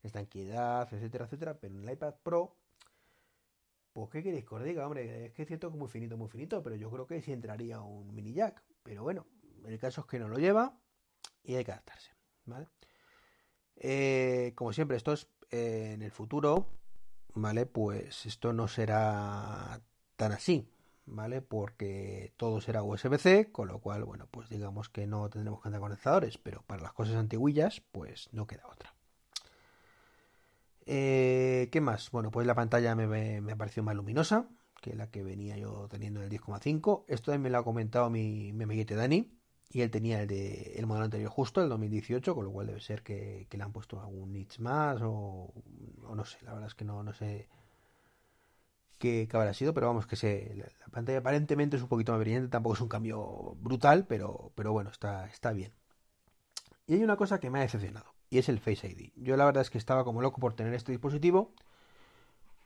estanquidad, 0.03 0.93
etcétera, 0.93 1.25
etcétera. 1.25 1.59
Pero 1.59 1.75
en 1.75 1.83
el 1.83 1.93
iPad 1.93 2.15
Pro 2.23 2.57
pues, 3.93 4.09
¿qué 4.11 4.23
queréis 4.23 4.47
que 4.47 4.55
os 4.55 4.65
diga? 4.65 4.87
Hombre, 4.87 5.27
es 5.27 5.33
que 5.33 5.43
es 5.43 5.49
cierto 5.49 5.69
que 5.69 5.75
es 5.75 5.79
muy 5.79 5.89
finito, 5.89 6.17
muy 6.17 6.29
finito, 6.29 6.63
pero 6.63 6.77
yo 6.77 6.91
creo 6.91 7.07
que 7.07 7.21
sí 7.21 7.33
entraría 7.33 7.81
un 7.81 8.15
mini 8.15 8.33
jack. 8.33 8.63
Pero 8.83 9.03
bueno, 9.03 9.27
el 9.67 9.79
caso 9.79 10.01
es 10.03 10.07
que 10.07 10.19
no 10.19 10.29
lo 10.29 10.39
lleva 10.39 10.79
y 11.45 11.57
hay 11.57 11.65
que 11.65 11.73
adaptarse, 11.73 12.13
¿vale? 12.47 12.69
Eh, 13.77 14.53
como 14.55 14.73
siempre, 14.73 14.97
esto 14.97 15.13
es 15.13 15.29
eh, 15.51 15.93
en 15.95 16.03
el 16.03 16.11
futuro, 16.11 16.67
¿vale? 17.35 17.67
Pues 17.67 18.27
esto 18.27 18.53
no 18.53 18.69
será 18.69 19.81
tan 20.17 20.33
así, 20.33 20.69
¿vale? 21.07 21.43
Porque 21.43 22.33
todo 22.37 22.61
será 22.61 22.83
USB-C, 22.83 23.51
con 23.53 23.69
lo 23.69 23.81
cual, 23.81 24.05
bueno, 24.05 24.29
pues 24.31 24.49
digamos 24.49 24.89
que 24.89 25.07
no 25.07 25.29
tendremos 25.31 25.63
que 25.63 25.69
andar 25.69 25.81
conectadores, 25.81 26.39
pero 26.39 26.63
para 26.63 26.83
las 26.83 26.93
cosas 26.93 27.17
antiguillas, 27.17 27.83
pues 27.93 28.29
no 28.33 28.47
queda 28.47 28.67
otra. 28.71 28.95
Eh, 30.87 31.69
¿Qué 31.71 31.81
más? 31.81 32.11
Bueno, 32.11 32.31
pues 32.31 32.47
la 32.47 32.55
pantalla 32.55 32.95
me, 32.95 33.41
me, 33.41 33.57
pareció 33.57 33.83
más 33.83 33.95
luminosa 33.95 34.49
que 34.81 34.95
la 34.95 35.11
que 35.11 35.23
venía 35.23 35.57
yo 35.57 35.87
teniendo 35.89 36.21
en 36.21 36.33
el 36.33 36.41
10,5. 36.41 37.05
Esto 37.07 37.31
también 37.31 37.43
me 37.43 37.51
lo 37.51 37.59
ha 37.59 37.65
comentado 37.65 38.11
mi, 38.11 38.53
mi 38.53 38.65
amiguete 38.65 38.97
Dani. 38.97 39.31
Y 39.73 39.81
él 39.81 39.91
tenía 39.91 40.21
el, 40.23 40.29
de, 40.29 40.75
el 40.77 40.87
modelo 40.87 41.07
anterior 41.07 41.31
justo, 41.31 41.63
el 41.63 41.69
2018, 41.69 42.35
con 42.35 42.45
lo 42.45 42.53
cual 42.53 42.67
debe 42.67 42.81
ser 42.81 43.03
que, 43.03 43.49
le 43.51 43.63
han 43.63 43.73
puesto 43.73 44.01
algún 44.01 44.33
nits 44.33 44.61
más 44.61 45.01
o, 45.03 45.53
no 46.15 46.25
sé, 46.25 46.39
la 46.43 46.53
verdad 46.53 46.69
es 46.69 46.75
que 46.75 46.85
no, 46.85 47.03
no 47.03 47.15
sé 47.15 47.49
qué, 48.99 49.29
habrá 49.33 49.55
sido, 49.55 49.75
pero 49.75 49.89
vamos 49.89 50.07
que 50.07 50.17
se, 50.17 50.55
la, 50.55 50.67
pantalla 50.91 51.19
aparentemente 51.19 51.77
es 51.77 51.83
un 51.83 51.89
poquito 51.89 52.13
más 52.13 52.21
brillante, 52.21 52.49
tampoco 52.49 52.75
es 52.75 52.81
un 52.83 52.89
cambio 52.89 53.57
brutal, 53.61 54.07
pero, 54.07 54.53
pero 54.55 54.73
bueno, 54.73 54.91
está, 54.91 55.27
está 55.27 55.53
bien. 55.53 55.73
Y 56.87 56.95
hay 56.95 57.05
una 57.05 57.17
cosa 57.17 57.41
que 57.41 57.51
me 57.51 57.59
ha 57.59 57.63
decepcionado 57.63 58.13
y 58.29 58.39
es 58.39 58.49
el 58.49 58.61
Face 58.61 58.89
ID. 58.89 59.13
Yo 59.17 59.37
la 59.37 59.45
verdad 59.45 59.63
es 59.63 59.71
que 59.71 59.79
estaba 59.79 60.05
como 60.05 60.23
loco 60.23 60.41
por 60.41 60.55
tener 60.55 60.75
este 60.75 60.93
dispositivo 60.93 61.55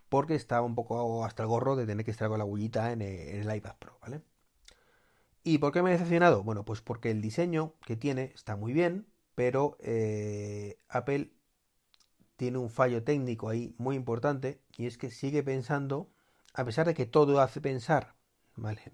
porque 0.09 0.35
estaba 0.35 0.65
un 0.65 0.75
poco 0.75 1.25
hasta 1.25 1.43
el 1.43 1.49
gorro 1.49 1.77
de 1.77 1.87
tener 1.87 2.05
que 2.05 2.11
estar 2.11 2.29
con 2.29 2.39
la 2.39 2.45
agullita 2.45 2.93
en 2.93 3.03
el, 3.03 3.55
iPad 3.55 3.75
Pro, 3.79 3.99
¿vale? 4.01 4.23
¿Y 5.49 5.59
por 5.59 5.71
qué 5.71 5.81
me 5.81 5.91
he 5.91 5.93
decepcionado? 5.93 6.43
Bueno, 6.43 6.65
pues 6.65 6.81
porque 6.81 7.09
el 7.13 7.23
diseño 7.23 7.75
que 7.87 7.95
tiene 7.95 8.33
está 8.35 8.57
muy 8.57 8.73
bien, 8.73 9.07
pero 9.37 9.77
eh, 9.79 10.81
Apple 10.89 11.31
tiene 12.35 12.59
un 12.59 12.69
fallo 12.69 13.05
técnico 13.05 13.49
ahí 13.49 13.73
muy 13.79 13.95
importante 13.95 14.61
y 14.77 14.87
es 14.87 14.99
que 14.99 15.13
sigue 15.13 15.45
pensando, 15.45 16.11
a 16.53 16.65
pesar 16.65 16.89
de 16.89 16.95
que 16.95 17.07
todo 17.07 17.41
hace 17.41 17.61
pensar, 17.61 18.17
¿vale? 18.57 18.93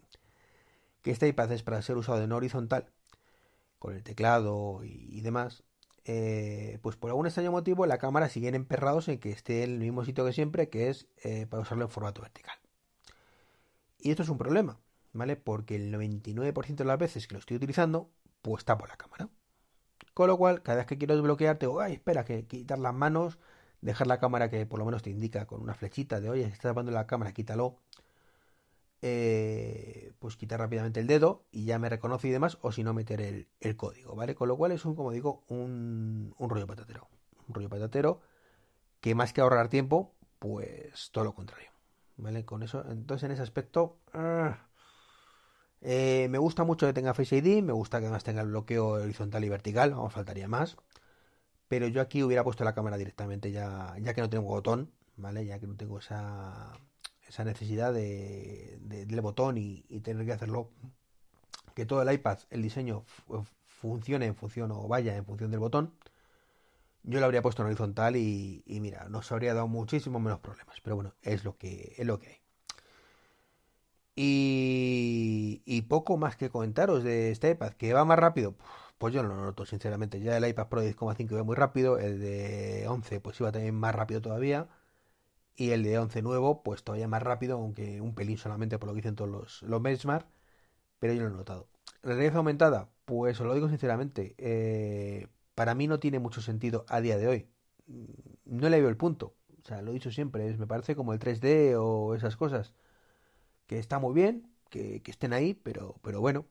Que 1.01 1.13
este 1.13 1.27
iPad 1.27 1.53
es 1.53 1.63
para 1.63 1.81
ser 1.81 1.97
usado 1.97 2.23
en 2.23 2.33
horizontal, 2.33 2.93
con 3.79 3.95
el 3.95 4.03
teclado 4.03 4.85
y 4.85 5.23
demás, 5.23 5.65
eh, 6.05 6.81
pues 6.83 6.97
por 6.97 7.09
algún 7.09 7.25
extraño 7.25 7.51
motivo 7.51 7.87
la 7.87 7.97
cámara 7.97 8.29
siguen 8.29 8.55
emperrados 8.55 9.09
en 9.09 9.21
que 9.21 9.31
esté 9.31 9.65
en 9.65 9.71
el 9.71 9.79
mismo 9.79 10.05
sitio 10.05 10.27
que 10.27 10.35
siempre, 10.35 10.69
que 10.69 10.91
es 10.91 11.09
eh, 11.25 11.47
para 11.47 11.63
usarlo 11.63 11.85
en 11.85 11.91
formato 11.91 12.21
vertical. 12.21 12.59
Y 13.99 14.11
esto 14.11 14.23
es 14.23 14.29
un 14.29 14.37
problema, 14.37 14.82
¿vale? 15.13 15.37
Porque 15.37 15.77
el 15.77 15.93
99% 15.93 16.77
de 16.77 16.85
las 16.85 16.99
veces 16.99 17.27
que 17.27 17.35
lo 17.35 17.41
estoy 17.41 17.57
utilizando, 17.57 18.11
pues 18.43 18.65
por 18.65 18.89
la 18.89 18.97
cámara. 18.97 19.29
Con 20.15 20.29
lo 20.29 20.37
cual, 20.37 20.63
cada 20.63 20.79
vez 20.79 20.87
que 20.87 20.99
quiero 20.99 21.15
desbloquear, 21.15 21.59
tengo, 21.59 21.81
ay, 21.81 21.95
espera, 21.95 22.25
que 22.25 22.47
quitar 22.47 22.79
las 22.79 22.95
manos, 22.95 23.39
dejar 23.81 24.07
la 24.07 24.19
cámara 24.19 24.51
que 24.51 24.67
por 24.67 24.79
lo 24.79 24.85
menos 24.85 25.03
te 25.03 25.11
indica 25.11 25.47
con 25.47 25.61
una 25.63 25.75
flechita 25.75 26.21
de, 26.21 26.31
oye, 26.31 26.45
si 26.45 26.53
estás 26.53 26.71
tapando 26.71 26.93
la 26.93 27.07
cámara, 27.07 27.33
quítalo. 27.33 27.79
Eh, 29.05 30.13
pues 30.21 30.37
quitar 30.37 30.61
rápidamente 30.61 31.01
el 31.01 31.09
dedo 31.09 31.45
y 31.51 31.65
ya 31.65 31.81
me 31.81 31.89
reconoce 31.89 32.29
y 32.29 32.31
demás, 32.31 32.59
o 32.63 32.71
si 32.71 32.85
no 32.85 32.95
meter 32.95 33.21
el, 33.21 33.77
código, 33.77 34.15
¿vale? 34.15 34.37
Con 34.37 34.47
lo 34.47 34.57
cual 34.57 34.71
es 34.71 34.85
un, 34.85 34.95
como 34.95 35.11
digo, 35.11 35.43
un, 35.49 36.35
un 36.39 36.51
rollo 36.51 36.67
patatero. 36.69 37.09
Un 37.49 37.55
rollo 37.55 37.69
patatero 37.69 38.21
que 39.03 39.15
más 39.17 39.33
que 39.33 39.41
ahorrar 39.41 39.69
tiempo, 39.69 40.15
pues 40.39 41.11
todo 41.11 41.25
lo 41.25 41.35
contrario. 41.35 41.71
¿Vale? 42.17 42.45
Con 42.45 42.63
eso, 42.63 42.85
entonces 42.89 43.25
en 43.25 43.33
ese 43.33 43.43
aspecto, 43.43 43.99
ah, 44.13 44.69
eh, 45.83 46.29
me 46.31 46.39
gusta 46.39 46.65
mucho 46.65 46.87
que 46.87 46.93
tenga 46.93 47.15
Face 47.15 47.37
ID, 47.37 47.63
me 47.63 47.73
gusta 47.73 47.99
que 47.99 48.07
además 48.07 48.25
tenga 48.25 48.43
el 48.43 48.49
bloqueo 48.49 48.89
horizontal 48.89 49.45
y 49.45 49.49
vertical, 49.49 49.91
vamos, 49.93 50.13
faltaría 50.13 50.49
más. 50.49 50.77
Pero 51.69 51.87
yo 51.89 52.01
aquí 52.03 52.23
hubiera 52.23 52.45
puesto 52.45 52.65
la 52.65 52.75
cámara 52.75 52.97
directamente 52.99 53.51
ya, 53.53 53.97
ya 54.01 54.15
que 54.15 54.21
no 54.21 54.31
tengo 54.31 54.45
botón, 54.45 54.93
¿vale? 55.17 55.47
Ya 55.47 55.59
que 55.59 55.67
no 55.67 55.77
tengo 55.77 55.99
esa, 55.99 56.73
esa 57.33 57.45
necesidad 57.45 57.95
de, 57.95 58.79
del 58.83 59.21
botón 59.23 59.57
y, 59.57 59.83
tener 60.01 60.27
que 60.27 60.33
hacerlo 60.33 60.71
que 61.75 61.87
todo 61.87 62.03
el 62.03 62.13
iPad 62.13 62.41
el 62.51 62.61
diseño 62.61 63.05
funcione 63.65 64.27
en 64.27 64.37
función 64.37 64.71
o 64.71 64.87
vaya 64.87 65.17
en 65.17 65.25
función 65.25 65.51
del 65.51 65.61
botón 65.61 65.95
yo 67.05 67.21
lo 67.21 67.25
habría 67.25 67.41
puesto 67.41 67.63
en 67.63 67.69
horizontal 67.69 68.17
y, 68.17 68.63
mira 68.67 69.09
nos 69.09 69.33
habría 69.33 69.55
dado 69.55 69.67
muchísimo 69.67 70.21
menos 70.21 70.41
problemas 70.41 70.79
pero 70.83 70.97
bueno 70.97 71.15
es 71.23 71.43
lo 71.45 71.57
que 71.57 71.95
es 71.97 72.07
lo 72.07 72.21
que 72.21 72.29
hay 72.29 72.42
y, 74.15 75.83
poco 75.89 76.17
más 76.17 76.37
que 76.37 76.49
comentaros 76.51 77.05
de 77.05 77.31
este 77.31 77.51
iPad 77.51 77.73
que 77.75 77.93
va 77.93 78.05
más 78.05 78.19
rápido 78.19 78.57
pues 78.99 79.13
yo 79.13 79.23
no 79.23 79.31
lo 79.31 79.37
noto 79.45 79.67
sinceramente 79.67 80.21
ya 80.21 80.37
el 80.37 80.49
iPad 80.49 80.69
Pro 80.69 80.83
10,5 80.83 81.35
va 81.35 81.43
muy 81.45 81.57
rápido 81.57 81.99
el 81.99 82.21
de 82.21 82.87
11 82.89 83.21
pues 83.21 83.41
iba 83.41 83.53
también 83.53 83.75
más 83.75 83.95
rápido 83.95 84.23
todavía 84.23 84.69
y 85.57 85.71
el 85.71 85.83
de 85.83 85.99
11 85.99 86.23
nuevo, 86.23 86.63
pues 86.63 86.83
todavía 86.85 87.09
más 87.09 87.23
rápido, 87.23 87.57
aunque 87.57 88.01
un 88.01 88.15
pelín 88.15 88.39
solamente 88.39 88.79
por 88.79 88.89
lo 88.89 88.95
que 88.95 88.99
dicen 89.01 89.17
todos 89.17 89.31
los, 89.31 89.63
los 89.63 89.83
benchmark, 89.83 90.27
pero 90.99 91.15
yo 91.15 91.23
lo 91.23 91.29
he 91.29 91.33
notado. 91.33 91.69
La 92.03 92.15
realidad 92.15 92.37
aumentada, 92.37 92.91
pues 93.05 93.41
os 93.41 93.47
lo 93.47 93.55
digo 93.55 93.69
sinceramente, 93.69 94.35
eh, 94.39 95.29
para 95.55 95.75
mí 95.75 95.87
no 95.87 96.01
tiene 96.01 96.19
mucho 96.19 96.43
sentido 96.43 96.85
a 96.89 97.01
día 97.01 97.19
de 97.19 97.29
hoy. 97.29 97.49
No 98.45 98.69
le 98.69 98.81
veo 98.81 98.89
el 98.89 98.97
punto. 98.97 99.37
O 99.63 99.67
sea, 99.67 99.83
lo 99.83 99.91
he 99.91 99.95
dicho 99.95 100.11
siempre, 100.11 100.57
me 100.57 100.67
parece 100.67 100.97
como 100.97 101.13
el 101.13 101.21
3D 101.21 101.77
o 101.79 102.15
esas 102.15 102.37
cosas. 102.37 102.75
Que 103.73 103.79
está 103.79 103.99
muy 103.99 104.13
bien, 104.13 104.53
que, 104.69 105.01
estén 105.07 105.33
ahí, 105.33 105.55
pero, 105.55 105.97
pero 106.03 106.21
bueno. 106.21 106.45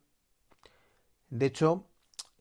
De 1.29 1.45
hecho, 1.45 1.85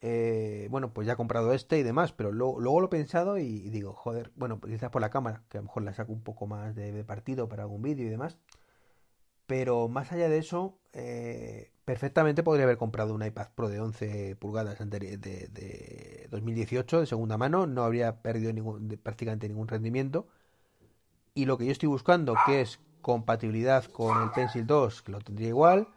eh, 0.00 0.68
bueno, 0.70 0.94
pues 0.94 1.06
ya 1.06 1.12
he 1.12 1.16
comprado 1.16 1.52
este 1.52 1.78
y 1.78 1.82
demás, 1.82 2.14
pero 2.14 2.32
luego, 2.32 2.80
lo 2.80 2.87
he 2.87 2.88
pensado 2.88 3.37
y, 3.37 3.68
digo, 3.68 3.92
joder, 3.92 4.32
bueno, 4.37 4.58
pues 4.58 4.72
quizás 4.72 4.88
por 4.88 5.02
la 5.02 5.10
cámara, 5.10 5.42
que 5.50 5.58
a 5.58 5.60
lo 5.60 5.66
mejor 5.66 5.82
la 5.82 5.92
saco 5.92 6.14
un 6.14 6.22
poco 6.22 6.46
más 6.46 6.75
de, 6.75 7.04
partido 7.04 7.46
para 7.46 7.64
algún 7.64 7.82
vídeo 7.82 8.06
y 8.06 8.08
demás. 8.08 8.38
Pero 9.46 9.88
más 9.88 10.12
allá 10.12 10.30
de 10.30 10.38
eso, 10.38 10.78
eh, 10.94 11.72
perfectamente 11.84 12.42
podría 12.42 12.64
haber 12.64 12.78
comprado 12.78 13.14
un 13.14 13.22
iPad 13.22 13.49
Pro 13.54 13.68
de 13.68 13.80
11 13.80 14.37
pulgadas 14.37 14.78
de, 14.78 15.18
de, 15.18 16.26
2018 16.30 17.00
de 17.00 17.06
segunda 17.06 17.37
mano, 17.37 17.66
no 17.66 17.84
habría 17.84 18.22
perdido 18.22 18.50
ningún, 18.54 18.88
prácticamente 19.02 19.46
ningún 19.46 19.68
rendimiento. 19.68 20.26
Y 21.34 21.44
lo 21.44 21.58
que 21.58 21.66
yo 21.66 21.72
estoy 21.72 21.90
buscando, 21.90 22.34
que 22.46 22.62
es 22.62 22.80
compatibilidad 23.00 23.85
con 23.85 24.23
el 24.23 24.30
Pencil 24.30 24.66
2, 24.66 25.02
que 25.02 25.12
lo 25.12 25.21
tendría 25.21 25.49
igual, 25.49 25.88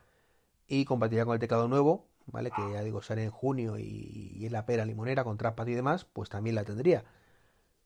y 0.68 0.86
compatibilidad 0.86 1.26
con 1.26 1.34
el 1.36 1.40
teclado 1.40 1.68
nuevo, 1.68 2.08
¿vale? 2.28 2.52
Que 2.52 2.62
ya 2.72 2.84
digo, 2.84 3.02
sale 3.02 3.24
en 3.24 3.32
junio 3.32 3.78
y, 3.78 4.46
es 4.46 4.52
la 4.52 4.66
pera 4.66 4.86
limonera 4.86 5.24
con 5.24 5.38
traspas 5.38 5.68
y 5.68 5.74
demás, 5.74 6.06
pues 6.06 6.30
también 6.30 6.56
la 6.56 6.64
tendría. 6.64 7.04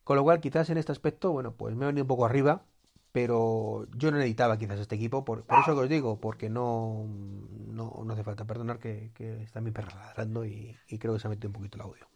Con 0.03 0.15
lo 0.15 0.23
cual, 0.23 0.39
quizás 0.39 0.69
en 0.69 0.77
este 0.77 0.91
aspecto, 0.91 1.31
bueno, 1.31 1.53
pues 1.53 1.75
me 1.75 1.85
he 1.85 1.87
venido 1.87 2.03
un 2.03 2.07
poco 2.07 2.25
arriba, 2.25 2.63
pero 3.11 3.87
yo 3.95 4.11
no 4.11 4.17
necesitaba 4.17 4.57
quizás 4.57 4.79
este 4.79 4.95
equipo, 4.95 5.25
por, 5.25 5.45
eso 5.61 5.75
que 5.75 5.81
os 5.81 5.89
digo, 5.89 6.19
porque 6.19 6.49
no, 6.49 7.05
no, 7.67 8.05
hace 8.11 8.23
falta 8.23 8.45
perdonar 8.45 8.79
que, 8.79 9.11
está 9.41 9.59
mi 9.61 9.71
perro 9.71 9.89
ladrando 9.97 10.45
y, 10.45 10.77
creo 10.99 11.13
que 11.13 11.19
se 11.19 11.27
ha 11.27 11.29
metido 11.29 11.49
un 11.49 11.53
poquito 11.53 11.77
el 11.77 11.81
audio. 11.81 12.07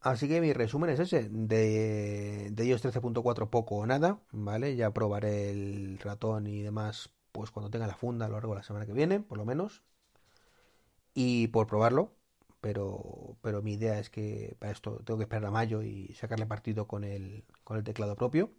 Así 0.00 0.28
que 0.28 0.40
mi 0.40 0.52
resumen 0.52 0.90
es 0.90 1.00
ese, 1.00 1.28
de, 1.30 2.48
de 2.50 2.64
iOS 2.66 2.82
13.4 2.84 3.50
poco 3.50 3.76
o 3.76 3.86
nada, 3.86 4.18
¿vale? 4.32 4.74
Ya 4.76 4.92
probaré 4.92 5.50
el 5.50 5.98
ratón 5.98 6.46
y 6.46 6.62
demás, 6.62 7.10
pues 7.32 7.50
cuando 7.50 7.70
tenga 7.70 7.86
la 7.86 7.96
funda 7.96 8.26
a 8.26 8.28
lo 8.28 8.34
largo 8.36 8.52
de 8.54 8.58
la 8.60 8.62
semana 8.62 8.86
que 8.86 8.94
viene, 8.94 9.20
por 9.20 9.36
lo 9.38 9.44
menos. 9.44 9.82
Y 11.14 11.48
por 11.48 11.66
probarlo, 11.66 12.14
pero, 12.60 13.36
pero 13.42 13.62
mi 13.62 13.74
idea 13.74 13.98
es 13.98 14.10
que 14.10 14.56
para 14.58 14.72
esto 14.72 15.00
tengo 15.04 15.18
que 15.18 15.24
esperar 15.24 15.46
a 15.46 15.50
mayo 15.50 15.82
y 15.82 16.14
sacarle 16.14 16.46
partido 16.46 16.86
con 16.86 17.04
el, 17.04 17.44
con 17.64 17.76
el 17.76 17.84
teclado 17.84 18.16
propio, 18.16 18.50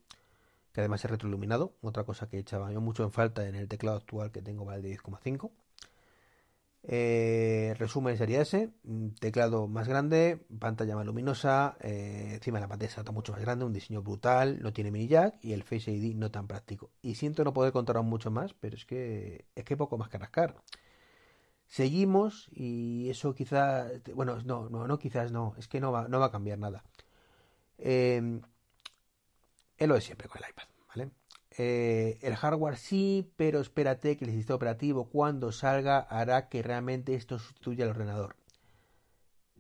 que 0.73 0.81
además 0.81 1.03
es 1.05 1.11
retroiluminado, 1.11 1.75
otra 1.81 2.03
cosa 2.05 2.29
que 2.29 2.39
echaba 2.39 2.71
yo 2.71 2.81
mucho 2.81 3.03
en 3.03 3.11
falta 3.11 3.47
en 3.47 3.55
el 3.55 3.67
teclado 3.67 3.97
actual 3.97 4.31
que 4.31 4.41
tengo 4.41 4.65
para 4.65 4.77
el 4.77 4.83
de 4.83 4.91
10,5. 4.97 5.51
Eh, 6.83 7.75
resumen 7.77 8.17
sería 8.17 8.41
ese, 8.41 8.71
teclado 9.19 9.67
más 9.67 9.87
grande, 9.87 10.45
pantalla 10.59 10.95
más 10.95 11.05
luminosa, 11.05 11.77
eh, 11.79 12.31
encima 12.33 12.59
la 12.59 12.67
pantalla 12.67 12.89
está 12.89 13.11
mucho 13.11 13.33
más 13.33 13.41
grande, 13.41 13.65
un 13.65 13.73
diseño 13.73 14.01
brutal, 14.01 14.59
no 14.61 14.73
tiene 14.73 14.89
mini 14.91 15.07
jack 15.07 15.35
y 15.41 15.53
el 15.53 15.63
Face 15.63 15.91
ID 15.91 16.15
no 16.15 16.31
tan 16.31 16.47
práctico. 16.47 16.91
Y 17.01 17.15
siento 17.15 17.43
no 17.43 17.53
poder 17.53 17.71
contar 17.71 18.01
mucho 18.01 18.31
más, 18.31 18.53
pero 18.53 18.75
es 18.75 18.85
que 18.85 19.45
es 19.55 19.63
que 19.63 19.77
poco 19.77 19.97
más 19.97 20.09
que 20.09 20.17
rascar 20.17 20.55
seguimos 21.71 22.49
y 22.51 23.09
eso 23.09 23.33
quizás, 23.33 23.91
bueno, 24.13 24.39
no, 24.43 24.69
no, 24.69 24.99
quizás 24.99 25.31
no, 25.31 25.55
es 25.57 25.67
que 25.69 25.79
no 25.79 25.91
va, 25.91 26.07
no 26.09 26.19
va 26.19 26.27
a 26.27 26.31
cambiar 26.31 26.59
nada. 26.59 26.83
Eh, 27.77 28.41
es 29.77 29.87
lo 29.87 29.95
de 29.95 30.01
siempre 30.01 30.27
con 30.27 30.41
el 30.43 30.49
iPad, 30.49 30.65
¿vale? 30.89 31.11
Eh, 31.57 32.17
el 32.21 32.35
hardware 32.35 32.77
sí, 32.77 33.31
pero 33.35 33.59
espérate 33.59 34.17
que 34.17 34.25
el 34.25 34.31
sistema 34.31 34.55
operativo 34.55 35.09
cuando 35.09 35.51
salga 35.51 35.99
hará 35.99 36.47
que 36.47 36.63
realmente 36.63 37.13
esto 37.13 37.39
sustituya 37.39 37.83
al 37.83 37.91
ordenador. 37.91 38.35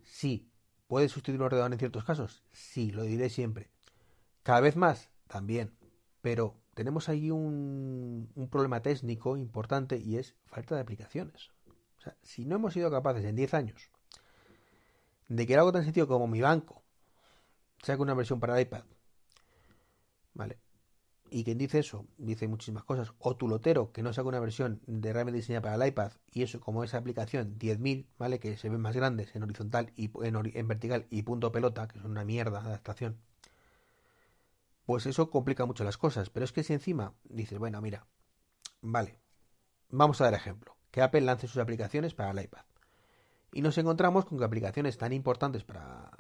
Sí, 0.03 0.49
¿puede 0.87 1.09
sustituir 1.09 1.39
un 1.39 1.45
ordenador 1.45 1.73
en 1.73 1.79
ciertos 1.79 2.05
casos? 2.05 2.43
Sí, 2.51 2.91
lo 2.91 3.03
diré 3.03 3.29
siempre. 3.29 3.69
Cada 4.43 4.61
vez 4.61 4.75
más, 4.75 5.09
también. 5.27 5.73
Pero 6.21 6.55
tenemos 6.73 7.09
ahí 7.09 7.29
un, 7.31 8.29
problema 8.49 8.81
técnico 8.81 9.37
importante 9.37 9.97
y 9.97 10.17
es 10.17 10.35
falta 10.45 10.75
de 10.75 10.81
aplicaciones. 10.81 11.51
O 11.97 12.01
sea, 12.01 12.15
si 12.23 12.45
no 12.45 12.55
hemos 12.55 12.73
sido 12.73 12.89
capaces 12.89 13.25
en 13.25 13.35
10 13.35 13.53
años 13.53 13.91
de 15.27 15.45
que 15.45 15.55
algo 15.55 15.71
tan 15.71 15.83
sencillo 15.83 16.07
como 16.07 16.27
mi 16.27 16.41
banco 16.41 16.83
saque 17.81 18.01
una 18.01 18.13
versión 18.13 18.39
para 18.39 18.55
el 18.55 18.63
iPad, 18.63 18.83
¿vale? 20.33 20.57
Y 21.33 21.45
quien 21.45 21.57
dice 21.57 21.79
eso, 21.79 22.05
dice 22.17 22.49
muchísimas 22.49 22.83
cosas. 22.83 23.13
O 23.19 23.37
tu 23.37 23.47
lotero, 23.47 23.93
que 23.93 24.03
no 24.03 24.11
saca 24.11 24.27
una 24.27 24.41
versión 24.41 24.81
de 24.85 25.13
realmente 25.13 25.37
diseñada 25.37 25.61
para 25.61 25.75
el 25.75 25.87
iPad, 25.89 26.11
y 26.29 26.43
eso 26.43 26.59
como 26.59 26.83
esa 26.83 26.97
aplicación 26.97 27.57
10.000, 27.57 28.05
¿vale? 28.19 28.37
Que 28.37 28.57
se 28.57 28.67
ven 28.67 28.81
más 28.81 28.97
grandes 28.97 29.33
en 29.33 29.43
horizontal 29.43 29.93
y 29.95 30.11
en, 30.23 30.67
vertical 30.67 31.07
y 31.09 31.23
punto 31.23 31.53
pelota, 31.53 31.87
que 31.87 31.99
son 31.99 32.11
una 32.11 32.25
mierda 32.25 32.59
de 32.59 32.67
adaptación. 32.67 33.17
Pues 34.85 35.05
eso 35.05 35.29
complica 35.29 35.65
mucho 35.65 35.85
las 35.85 35.97
cosas. 35.97 36.29
Pero 36.29 36.43
es 36.43 36.51
que 36.51 36.63
si 36.63 36.73
encima 36.73 37.13
dices, 37.23 37.57
bueno, 37.57 37.79
mira, 37.81 38.05
vale, 38.81 39.17
vamos 39.89 40.19
a 40.19 40.25
dar 40.25 40.33
ejemplo 40.33 40.75
que 40.91 41.01
Apple 41.01 41.21
lance 41.21 41.47
sus 41.47 41.61
aplicaciones 41.61 42.13
para 42.13 42.31
el 42.31 42.43
iPad. 42.43 42.65
Y 43.53 43.61
nos 43.61 43.77
encontramos 43.77 44.25
con 44.25 44.37
que 44.37 44.43
aplicaciones 44.43 44.97
tan 44.97 45.13
importantes 45.13 45.63
para 45.63 46.11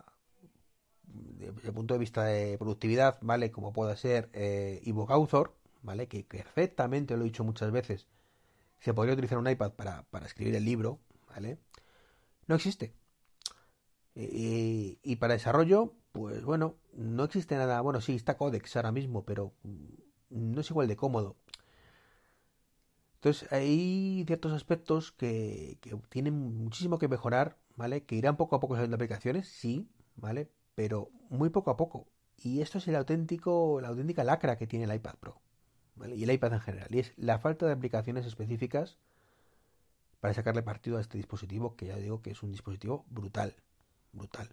desde 1.47 1.69
el 1.69 1.73
punto 1.73 1.93
de 1.93 1.99
vista 1.99 2.23
de 2.23 2.57
productividad, 2.57 3.17
¿vale? 3.21 3.51
Como 3.51 3.73
puede 3.73 3.95
ser 3.97 4.29
eh, 4.33 4.81
ebook 4.85 5.11
Author, 5.11 5.53
¿vale? 5.81 6.07
Que 6.07 6.23
perfectamente, 6.23 7.15
lo 7.15 7.23
he 7.23 7.25
dicho 7.25 7.43
muchas 7.43 7.71
veces, 7.71 8.07
se 8.79 8.93
podría 8.93 9.13
utilizar 9.13 9.37
un 9.37 9.49
iPad 9.49 9.71
para, 9.73 10.05
escribir 10.25 10.55
el 10.55 10.65
libro, 10.65 10.99
¿vale? 11.29 11.57
No 12.47 12.55
existe. 12.55 12.93
y 14.15 15.15
para 15.17 15.33
desarrollo, 15.33 15.93
pues 16.11 16.43
bueno, 16.43 16.75
no 16.93 17.23
existe 17.23 17.55
nada. 17.55 17.81
Bueno, 17.81 18.01
sí, 18.01 18.15
está 18.15 18.37
Codex 18.37 18.75
ahora 18.75 18.91
mismo, 18.91 19.23
pero 19.25 19.53
no 20.29 20.61
es 20.61 20.69
igual 20.69 20.87
de 20.87 20.95
cómodo. 20.95 21.37
Entonces 23.15 23.51
hay 23.51 24.23
ciertos 24.25 24.51
aspectos 24.51 25.11
que, 25.11 25.77
tienen 26.09 26.33
muchísimo 26.33 26.97
que 26.97 27.07
mejorar, 27.07 27.57
¿vale? 27.75 28.03
Que 28.03 28.15
irán 28.15 28.35
poco 28.35 28.55
a 28.55 28.59
poco 28.59 28.75
saliendo 28.75 28.95
aplicaciones, 28.95 29.47
sí, 29.47 29.87
¿vale? 30.15 30.49
Pero 30.81 31.11
muy 31.29 31.51
poco 31.51 31.69
a 31.69 31.77
poco. 31.77 32.07
Y 32.37 32.61
esto 32.61 32.79
es 32.79 32.87
el 32.87 32.95
auténtico, 32.95 33.79
la 33.81 33.89
auténtica 33.89 34.23
lacra 34.23 34.57
que 34.57 34.65
tiene 34.65 34.85
el 34.85 34.95
iPad 34.95 35.13
Pro. 35.19 35.39
Y 36.07 36.23
el 36.23 36.31
iPad 36.31 36.53
en 36.53 36.59
general. 36.59 36.87
Y 36.89 36.97
es 36.97 37.13
la 37.17 37.37
falta 37.37 37.67
de 37.67 37.73
aplicaciones 37.73 38.25
específicas 38.25 38.97
para 40.21 40.33
sacarle 40.33 40.63
partido 40.63 40.97
a 40.97 41.01
este 41.01 41.19
dispositivo, 41.19 41.75
que 41.75 41.85
ya 41.85 41.97
digo 41.97 42.23
que 42.23 42.31
es 42.31 42.41
un 42.41 42.51
dispositivo 42.51 43.05
brutal, 43.11 43.53
brutal. 44.11 44.49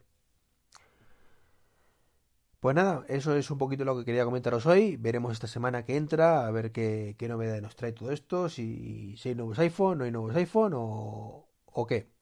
Pues 2.60 2.76
nada, 2.76 3.06
eso 3.08 3.34
es 3.34 3.50
un 3.50 3.56
poquito 3.56 3.86
lo 3.86 3.96
que 3.96 4.04
quería 4.04 4.26
comentaros 4.26 4.66
hoy. 4.66 4.98
Veremos 4.98 5.32
esta 5.32 5.46
semana 5.46 5.86
que 5.86 5.96
entra, 5.96 6.46
a 6.46 6.50
ver 6.50 6.72
qué, 6.72 7.16
qué 7.18 7.26
novedades 7.26 7.62
nos 7.62 7.74
trae 7.74 7.92
todo 7.92 8.12
esto, 8.12 8.50
si, 8.50 9.16
hay 9.24 9.34
nuevos 9.34 9.58
iPhone, 9.60 9.96
no 9.96 10.04
hay 10.04 10.10
nuevos 10.10 10.36
iPhone 10.36 10.74
o, 10.74 11.48
o 11.64 11.86
qué. 11.86 12.17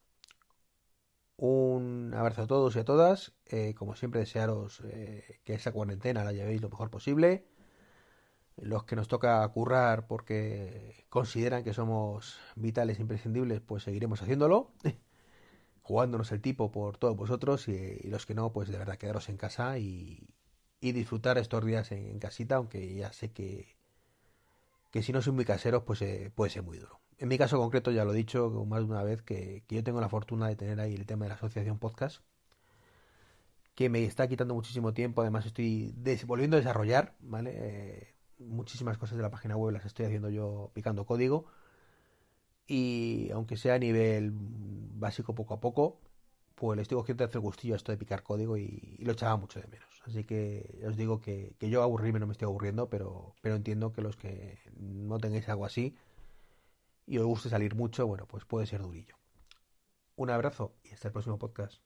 Un 1.36 2.14
abrazo 2.14 2.42
a 2.42 2.46
todos 2.46 2.76
y 2.76 2.78
a 2.78 2.84
todas. 2.84 3.32
Eh, 3.46 3.74
como 3.74 3.94
siempre, 3.94 4.20
desearos 4.20 4.82
eh, 4.84 5.40
que 5.44 5.54
esa 5.54 5.72
cuarentena 5.72 6.24
la 6.24 6.32
llevéis 6.32 6.62
lo 6.62 6.70
mejor 6.70 6.90
posible. 6.90 7.46
Los 8.56 8.84
que 8.84 8.96
nos 8.96 9.08
toca 9.08 9.46
currar 9.48 10.06
porque 10.06 11.04
consideran 11.10 11.62
que 11.62 11.74
somos 11.74 12.38
vitales 12.56 12.98
e 12.98 13.02
imprescindibles, 13.02 13.60
pues 13.60 13.82
seguiremos 13.82 14.22
haciéndolo. 14.22 14.72
jugándonos 15.86 16.32
el 16.32 16.40
tipo 16.40 16.72
por 16.72 16.98
todos 16.98 17.16
vosotros 17.16 17.68
y, 17.68 18.08
los 18.08 18.26
que 18.26 18.34
no, 18.34 18.52
pues 18.52 18.68
de 18.68 18.76
verdad 18.76 18.96
quedaros 18.96 19.28
en 19.28 19.36
casa 19.36 19.78
y, 19.78 20.28
disfrutar 20.80 21.36
estos 21.38 21.64
días 21.64 21.90
en, 21.92 22.18
casita, 22.20 22.56
aunque 22.56 22.94
ya 22.94 23.12
sé 23.12 23.32
que, 23.32 23.76
que 24.92 25.02
si 25.02 25.12
no 25.12 25.20
soy 25.20 25.32
muy 25.32 25.44
caseros, 25.44 25.82
pues 25.82 26.00
eh, 26.02 26.30
puede 26.34 26.50
ser 26.50 26.62
muy 26.62 26.78
duro. 26.78 27.00
En 27.18 27.28
mi 27.28 27.38
caso 27.38 27.58
concreto 27.58 27.90
ya 27.90 28.04
lo 28.04 28.12
he 28.12 28.16
dicho 28.16 28.50
más 28.66 28.80
de 28.80 28.86
una 28.86 29.02
vez 29.02 29.22
que, 29.22 29.64
yo 29.68 29.82
tengo 29.82 30.00
la 30.00 30.08
fortuna 30.08 30.48
de 30.48 30.56
tener 30.56 30.80
ahí 30.80 30.94
el 30.94 31.06
tema 31.06 31.24
de 31.24 31.30
la 31.30 31.36
asociación 31.36 31.78
podcast, 31.78 32.20
que 33.74 33.88
me 33.88 34.04
está 34.04 34.28
quitando 34.28 34.54
muchísimo 34.54 34.92
tiempo, 34.94 35.22
además 35.22 35.46
estoy 35.46 35.94
volviendo 36.26 36.56
a 36.56 36.60
desarrollar, 36.60 37.14
¿vale? 37.20 37.52
Eh, 37.54 38.14
muchísimas 38.38 38.98
cosas 38.98 39.16
de 39.16 39.22
la 39.22 39.30
página 39.30 39.56
web 39.56 39.72
las 39.72 39.86
estoy 39.86 40.06
haciendo 40.06 40.28
yo 40.30 40.70
picando 40.74 41.06
código 41.06 41.46
y 42.66 43.30
aunque 43.32 43.56
sea 43.56 43.74
a 43.74 43.78
nivel 43.78 44.32
básico 44.34 45.34
poco 45.34 45.54
a 45.54 45.60
poco, 45.60 46.00
pues 46.54 46.76
le 46.76 46.82
estoy 46.82 46.96
cogiendo 46.96 47.24
hacer 47.24 47.40
gustillo 47.40 47.74
a 47.74 47.76
esto 47.76 47.92
de 47.92 47.98
picar 47.98 48.22
código 48.22 48.56
y, 48.58 48.96
lo 49.00 49.12
echaba 49.12 49.36
mucho 49.36 49.60
de 49.60 49.68
menos. 49.68 50.02
Así 50.06 50.24
que 50.24 50.82
os 50.86 50.96
digo 50.96 51.20
que, 51.20 51.54
yo 51.60 51.82
aburrirme 51.82 52.20
no 52.20 52.26
me 52.26 52.32
estoy 52.32 52.46
aburriendo, 52.46 52.88
pero, 52.88 53.34
pero 53.42 53.56
entiendo 53.56 53.92
que 53.92 54.02
los 54.02 54.16
que 54.16 54.58
no 54.78 55.18
tengáis 55.18 55.48
algo 55.48 55.64
así 55.64 55.96
y 57.06 57.18
os 57.18 57.26
guste 57.26 57.48
salir 57.48 57.74
mucho, 57.74 58.06
bueno, 58.06 58.26
pues 58.26 58.44
puede 58.44 58.66
ser 58.66 58.82
durillo. 58.82 59.16
Un 60.16 60.30
abrazo 60.30 60.76
y 60.82 60.92
hasta 60.92 61.08
el 61.08 61.12
próximo 61.12 61.38
podcast. 61.38 61.82